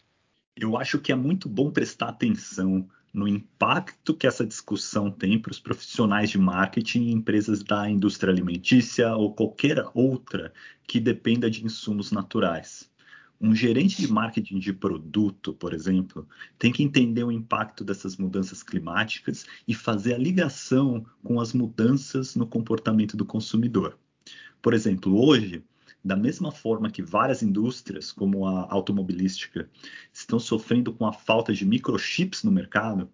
Eu 0.56 0.78
acho 0.78 1.00
que 1.00 1.12
é 1.12 1.16
muito 1.16 1.48
bom 1.48 1.72
prestar 1.72 2.10
atenção 2.10 2.88
no 3.14 3.28
impacto 3.28 4.16
que 4.16 4.28
essa 4.28 4.46
discussão 4.46 5.12
tem 5.12 5.40
para 5.40 5.52
os 5.52 5.60
profissionais 5.60 6.30
de 6.30 6.38
marketing 6.38 7.04
em 7.04 7.12
empresas 7.12 7.64
da 7.64 7.90
indústria 7.90 8.32
alimentícia 8.32 9.16
ou 9.16 9.34
qualquer 9.34 9.84
outra 9.94 10.54
que 10.88 11.00
dependa 11.00 11.50
de 11.50 11.66
insumos 11.66 12.12
naturais. 12.12 12.90
Um 13.40 13.56
gerente 13.56 14.00
de 14.00 14.12
marketing 14.12 14.60
de 14.60 14.72
produto, 14.72 15.54
por 15.54 15.74
exemplo, 15.74 16.28
tem 16.60 16.72
que 16.72 16.84
entender 16.84 17.24
o 17.24 17.32
impacto 17.32 17.84
dessas 17.84 18.16
mudanças 18.16 18.62
climáticas 18.62 19.46
e 19.68 19.74
fazer 19.74 20.14
a 20.14 20.18
ligação 20.18 21.06
com 21.24 21.40
as 21.40 21.52
mudanças 21.52 22.36
no 22.36 22.46
comportamento 22.46 23.18
do 23.18 23.26
consumidor. 23.26 23.98
Por 24.62 24.74
exemplo, 24.76 25.20
hoje, 25.20 25.64
da 26.04 26.16
mesma 26.16 26.52
forma 26.52 26.90
que 26.90 27.02
várias 27.02 27.44
indústrias, 27.44 28.12
como 28.12 28.48
a 28.48 28.68
automobilística, 28.72 29.70
estão 30.12 30.40
sofrendo 30.40 30.94
com 30.94 31.06
a 31.06 31.14
falta 31.14 31.54
de 31.54 31.66
microchips 31.66 32.44
no 32.44 32.52
mercado, 32.52 33.10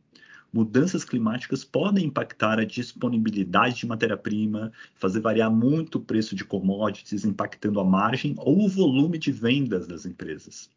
mudanças 0.52 1.04
climáticas 1.04 1.64
podem 1.64 2.06
impactar 2.06 2.60
a 2.60 2.66
disponibilidade 2.66 3.76
de 3.76 3.86
matéria-prima, 3.88 4.72
fazer 4.96 5.20
variar 5.20 5.52
muito 5.52 5.96
o 5.98 6.02
preço 6.02 6.36
de 6.36 6.46
commodities, 6.46 7.26
impactando 7.26 7.80
a 7.80 7.84
margem 7.84 8.34
ou 8.38 8.66
o 8.66 8.70
volume 8.70 9.18
de 9.18 9.32
vendas 9.32 9.86
das 9.88 10.06
empresas. 10.06 10.70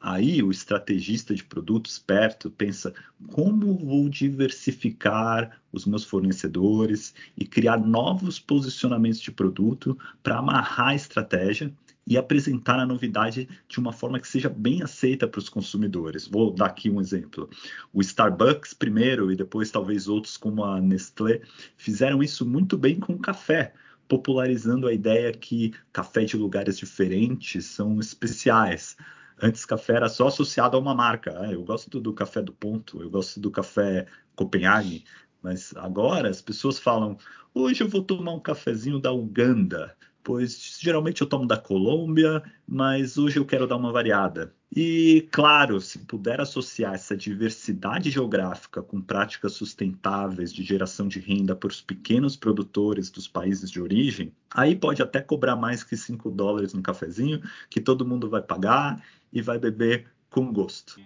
Aí 0.00 0.42
o 0.42 0.50
estrategista 0.50 1.34
de 1.34 1.42
produto 1.42 1.86
esperto 1.86 2.50
pensa 2.50 2.94
como 3.28 3.78
vou 3.78 4.08
diversificar 4.08 5.60
os 5.72 5.86
meus 5.86 6.04
fornecedores 6.04 7.14
e 7.36 7.44
criar 7.44 7.78
novos 7.78 8.38
posicionamentos 8.38 9.20
de 9.20 9.32
produto 9.32 9.98
para 10.22 10.38
amarrar 10.38 10.88
a 10.88 10.94
estratégia 10.94 11.72
e 12.06 12.16
apresentar 12.16 12.78
a 12.78 12.86
novidade 12.86 13.48
de 13.66 13.80
uma 13.80 13.92
forma 13.92 14.20
que 14.20 14.28
seja 14.28 14.48
bem 14.48 14.82
aceita 14.82 15.26
para 15.26 15.40
os 15.40 15.48
consumidores. 15.48 16.28
Vou 16.28 16.52
dar 16.52 16.66
aqui 16.66 16.88
um 16.88 17.00
exemplo. 17.00 17.50
O 17.92 18.00
Starbucks 18.00 18.74
primeiro 18.74 19.32
e 19.32 19.36
depois 19.36 19.70
talvez 19.70 20.06
outros 20.06 20.36
como 20.36 20.62
a 20.64 20.80
Nestlé 20.80 21.40
fizeram 21.76 22.22
isso 22.22 22.46
muito 22.46 22.78
bem 22.78 23.00
com 23.00 23.14
o 23.14 23.18
café 23.18 23.72
popularizando 24.08 24.86
a 24.86 24.92
ideia 24.92 25.32
que 25.32 25.74
café 25.92 26.24
de 26.24 26.36
lugares 26.36 26.78
diferentes 26.78 27.66
são 27.66 27.98
especiais. 27.98 28.96
Antes, 29.40 29.64
café 29.64 29.94
era 29.94 30.08
só 30.08 30.28
associado 30.28 30.76
a 30.76 30.80
uma 30.80 30.94
marca. 30.94 31.38
Ah, 31.40 31.52
eu 31.52 31.62
gosto 31.64 32.00
do 32.00 32.12
café 32.12 32.40
do 32.42 32.52
Ponto, 32.52 33.02
eu 33.02 33.10
gosto 33.10 33.38
do 33.38 33.50
café 33.50 34.06
Copenhague. 34.34 35.04
Mas 35.42 35.76
agora 35.76 36.28
as 36.30 36.40
pessoas 36.40 36.78
falam: 36.78 37.18
hoje 37.54 37.82
eu 37.84 37.88
vou 37.88 38.02
tomar 38.02 38.32
um 38.32 38.40
cafezinho 38.40 38.98
da 38.98 39.12
Uganda, 39.12 39.96
pois 40.26 40.76
geralmente 40.80 41.22
eu 41.22 41.28
tomo 41.28 41.46
da 41.46 41.56
Colômbia, 41.56 42.42
mas 42.66 43.16
hoje 43.16 43.38
eu 43.38 43.46
quero 43.46 43.64
dar 43.64 43.76
uma 43.76 43.92
variada. 43.92 44.52
E, 44.74 45.28
claro, 45.30 45.80
se 45.80 46.00
puder 46.00 46.40
associar 46.40 46.94
essa 46.94 47.16
diversidade 47.16 48.10
geográfica 48.10 48.82
com 48.82 49.00
práticas 49.00 49.52
sustentáveis 49.52 50.52
de 50.52 50.64
geração 50.64 51.06
de 51.06 51.20
renda 51.20 51.54
para 51.54 51.68
os 51.68 51.80
pequenos 51.80 52.34
produtores 52.36 53.08
dos 53.08 53.28
países 53.28 53.70
de 53.70 53.80
origem, 53.80 54.32
aí 54.50 54.74
pode 54.74 55.00
até 55.00 55.20
cobrar 55.20 55.54
mais 55.54 55.84
que 55.84 55.96
5 55.96 56.28
dólares 56.32 56.74
no 56.74 56.82
cafezinho, 56.82 57.40
que 57.70 57.80
todo 57.80 58.04
mundo 58.04 58.28
vai 58.28 58.42
pagar 58.42 59.00
e 59.32 59.40
vai 59.40 59.60
beber 59.60 60.08
com 60.28 60.52
gosto. 60.52 61.00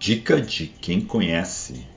Dica 0.00 0.40
de 0.40 0.66
quem 0.66 1.00
conhece. 1.00 1.95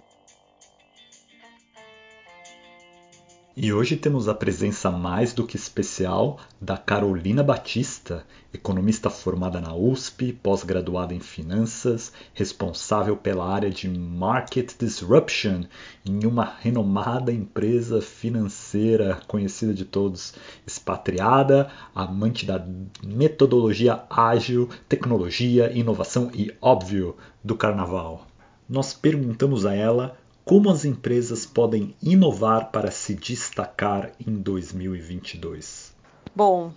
E 3.62 3.74
hoje 3.74 3.98
temos 3.98 4.30
a 4.30 4.34
presença 4.34 4.90
mais 4.90 5.34
do 5.34 5.46
que 5.46 5.58
especial 5.58 6.40
da 6.62 6.78
Carolina 6.78 7.44
Batista, 7.44 8.26
economista 8.54 9.10
formada 9.10 9.60
na 9.60 9.76
USP, 9.76 10.32
pós-graduada 10.32 11.14
em 11.14 11.20
finanças, 11.20 12.14
responsável 12.34 13.18
pela 13.18 13.46
área 13.46 13.70
de 13.70 13.90
Market 13.90 14.72
Disruption 14.80 15.66
em 16.06 16.26
uma 16.26 16.46
renomada 16.62 17.34
empresa 17.34 18.02
financeira 18.02 19.20
conhecida 19.28 19.74
de 19.74 19.84
todos, 19.84 20.36
expatriada, 20.66 21.70
amante 21.94 22.46
da 22.46 22.66
metodologia 23.04 24.04
ágil, 24.10 24.70
tecnologia, 24.88 25.70
inovação 25.78 26.32
e, 26.34 26.50
óbvio, 26.62 27.18
do 27.44 27.58
carnaval. 27.58 28.26
Nós 28.70 28.94
perguntamos 28.94 29.66
a 29.66 29.76
ela 29.76 30.18
como 30.50 30.72
as 30.72 30.84
empresas 30.84 31.46
podem 31.46 31.96
inovar 32.02 32.72
para 32.72 32.90
se 32.90 33.14
destacar 33.14 34.14
em 34.20 34.34
2022? 34.34 35.94
Bom, 36.36 36.74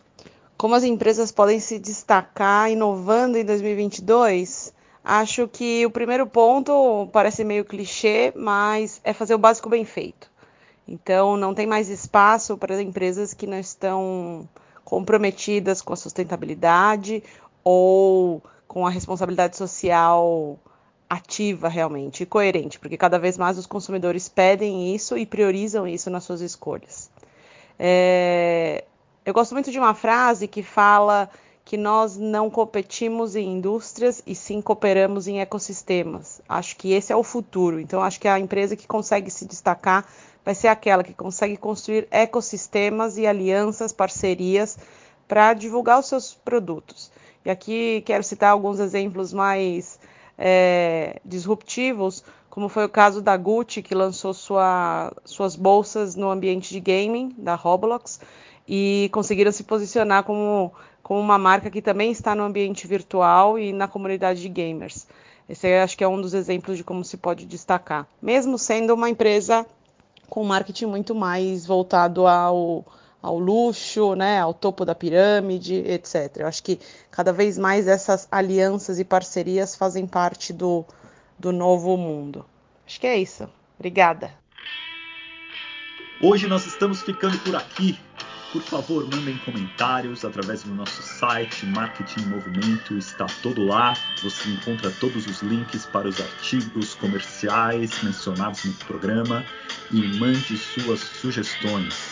como 0.58 0.74
as 0.74 0.84
empresas 0.84 1.32
podem 1.32 1.58
se 1.58 1.78
destacar 1.78 2.70
inovando 2.70 3.38
em 3.38 3.44
2022? 3.46 4.74
Acho 5.02 5.48
que 5.48 5.86
o 5.86 5.90
primeiro 5.90 6.26
ponto 6.26 7.08
parece 7.14 7.44
meio 7.44 7.64
clichê, 7.64 8.30
mas 8.36 9.00
é 9.02 9.14
fazer 9.14 9.34
o 9.34 9.38
básico 9.38 9.70
bem 9.70 9.86
feito. 9.86 10.30
Então, 10.86 11.38
não 11.38 11.54
tem 11.54 11.66
mais 11.66 11.88
espaço 11.88 12.58
para 12.58 12.74
as 12.74 12.80
empresas 12.82 13.32
que 13.32 13.46
não 13.46 13.58
estão 13.58 14.46
comprometidas 14.84 15.80
com 15.80 15.94
a 15.94 15.96
sustentabilidade 15.96 17.22
ou 17.64 18.42
com 18.68 18.86
a 18.86 18.90
responsabilidade 18.90 19.56
social 19.56 20.58
ativa 21.12 21.68
realmente 21.68 22.22
e 22.22 22.26
coerente, 22.26 22.78
porque 22.78 22.96
cada 22.96 23.18
vez 23.18 23.36
mais 23.36 23.58
os 23.58 23.66
consumidores 23.66 24.30
pedem 24.30 24.94
isso 24.94 25.14
e 25.18 25.26
priorizam 25.26 25.86
isso 25.86 26.08
nas 26.08 26.24
suas 26.24 26.40
escolhas. 26.40 27.10
É... 27.78 28.84
Eu 29.22 29.34
gosto 29.34 29.52
muito 29.52 29.70
de 29.70 29.78
uma 29.78 29.92
frase 29.92 30.48
que 30.48 30.62
fala 30.62 31.28
que 31.66 31.76
nós 31.76 32.16
não 32.16 32.48
competimos 32.48 33.36
em 33.36 33.46
indústrias 33.46 34.22
e 34.26 34.34
sim 34.34 34.62
cooperamos 34.62 35.28
em 35.28 35.38
ecossistemas. 35.40 36.40
Acho 36.48 36.76
que 36.76 36.92
esse 36.92 37.12
é 37.12 37.16
o 37.16 37.22
futuro. 37.22 37.78
Então, 37.78 38.00
acho 38.02 38.18
que 38.18 38.26
a 38.26 38.40
empresa 38.40 38.74
que 38.74 38.86
consegue 38.86 39.30
se 39.30 39.44
destacar 39.44 40.06
vai 40.42 40.54
ser 40.54 40.68
aquela 40.68 41.04
que 41.04 41.12
consegue 41.12 41.58
construir 41.58 42.08
ecossistemas 42.10 43.18
e 43.18 43.26
alianças, 43.26 43.92
parcerias 43.92 44.78
para 45.28 45.52
divulgar 45.52 46.00
os 46.00 46.06
seus 46.06 46.32
produtos. 46.34 47.12
E 47.44 47.50
aqui 47.50 48.02
quero 48.06 48.24
citar 48.24 48.50
alguns 48.50 48.80
exemplos 48.80 49.30
mais 49.32 50.00
é, 50.38 51.20
disruptivos, 51.24 52.24
como 52.50 52.68
foi 52.68 52.84
o 52.84 52.88
caso 52.88 53.22
da 53.22 53.36
Gucci, 53.36 53.82
que 53.82 53.94
lançou 53.94 54.34
sua, 54.34 55.12
suas 55.24 55.56
bolsas 55.56 56.14
no 56.14 56.30
ambiente 56.30 56.70
de 56.70 56.80
gaming 56.80 57.34
da 57.38 57.54
Roblox 57.54 58.20
e 58.68 59.08
conseguiram 59.12 59.50
se 59.50 59.64
posicionar 59.64 60.22
como, 60.24 60.72
como 61.02 61.18
uma 61.18 61.38
marca 61.38 61.70
que 61.70 61.80
também 61.80 62.10
está 62.10 62.34
no 62.34 62.42
ambiente 62.42 62.86
virtual 62.86 63.58
e 63.58 63.72
na 63.72 63.88
comunidade 63.88 64.42
de 64.42 64.48
gamers. 64.48 65.06
Esse 65.48 65.74
acho 65.74 65.96
que 65.96 66.04
é 66.04 66.08
um 66.08 66.20
dos 66.20 66.34
exemplos 66.34 66.76
de 66.76 66.84
como 66.84 67.04
se 67.04 67.16
pode 67.16 67.46
destacar, 67.46 68.06
mesmo 68.20 68.58
sendo 68.58 68.94
uma 68.94 69.10
empresa 69.10 69.66
com 70.28 70.44
marketing 70.44 70.86
muito 70.86 71.14
mais 71.14 71.66
voltado 71.66 72.26
ao 72.26 72.84
ao 73.22 73.38
luxo, 73.38 74.14
né, 74.16 74.40
ao 74.40 74.52
topo 74.52 74.84
da 74.84 74.94
pirâmide, 74.94 75.74
etc. 75.74 76.38
Eu 76.38 76.46
acho 76.48 76.62
que 76.62 76.80
cada 77.10 77.32
vez 77.32 77.56
mais 77.56 77.86
essas 77.86 78.26
alianças 78.30 78.98
e 78.98 79.04
parcerias 79.04 79.76
fazem 79.76 80.06
parte 80.06 80.52
do, 80.52 80.84
do 81.38 81.52
novo 81.52 81.96
mundo. 81.96 82.44
Acho 82.84 83.00
que 83.00 83.06
é 83.06 83.16
isso. 83.16 83.48
Obrigada. 83.78 84.32
Hoje 86.20 86.46
nós 86.46 86.66
estamos 86.66 87.02
ficando 87.02 87.38
por 87.38 87.54
aqui. 87.54 87.98
Por 88.52 88.60
favor, 88.60 89.08
mandem 89.08 89.38
comentários 89.38 90.26
através 90.26 90.62
do 90.62 90.74
nosso 90.74 91.02
site 91.02 91.64
Marketing 91.64 92.26
Movimento, 92.26 92.98
está 92.98 93.24
todo 93.42 93.64
lá. 93.64 93.94
Você 94.22 94.50
encontra 94.50 94.90
todos 95.00 95.26
os 95.26 95.40
links 95.40 95.86
para 95.86 96.06
os 96.06 96.20
artigos 96.20 96.94
comerciais 96.94 98.02
mencionados 98.02 98.62
no 98.66 98.74
programa 98.74 99.42
e 99.90 100.18
mande 100.18 100.58
suas 100.58 101.00
sugestões. 101.00 102.11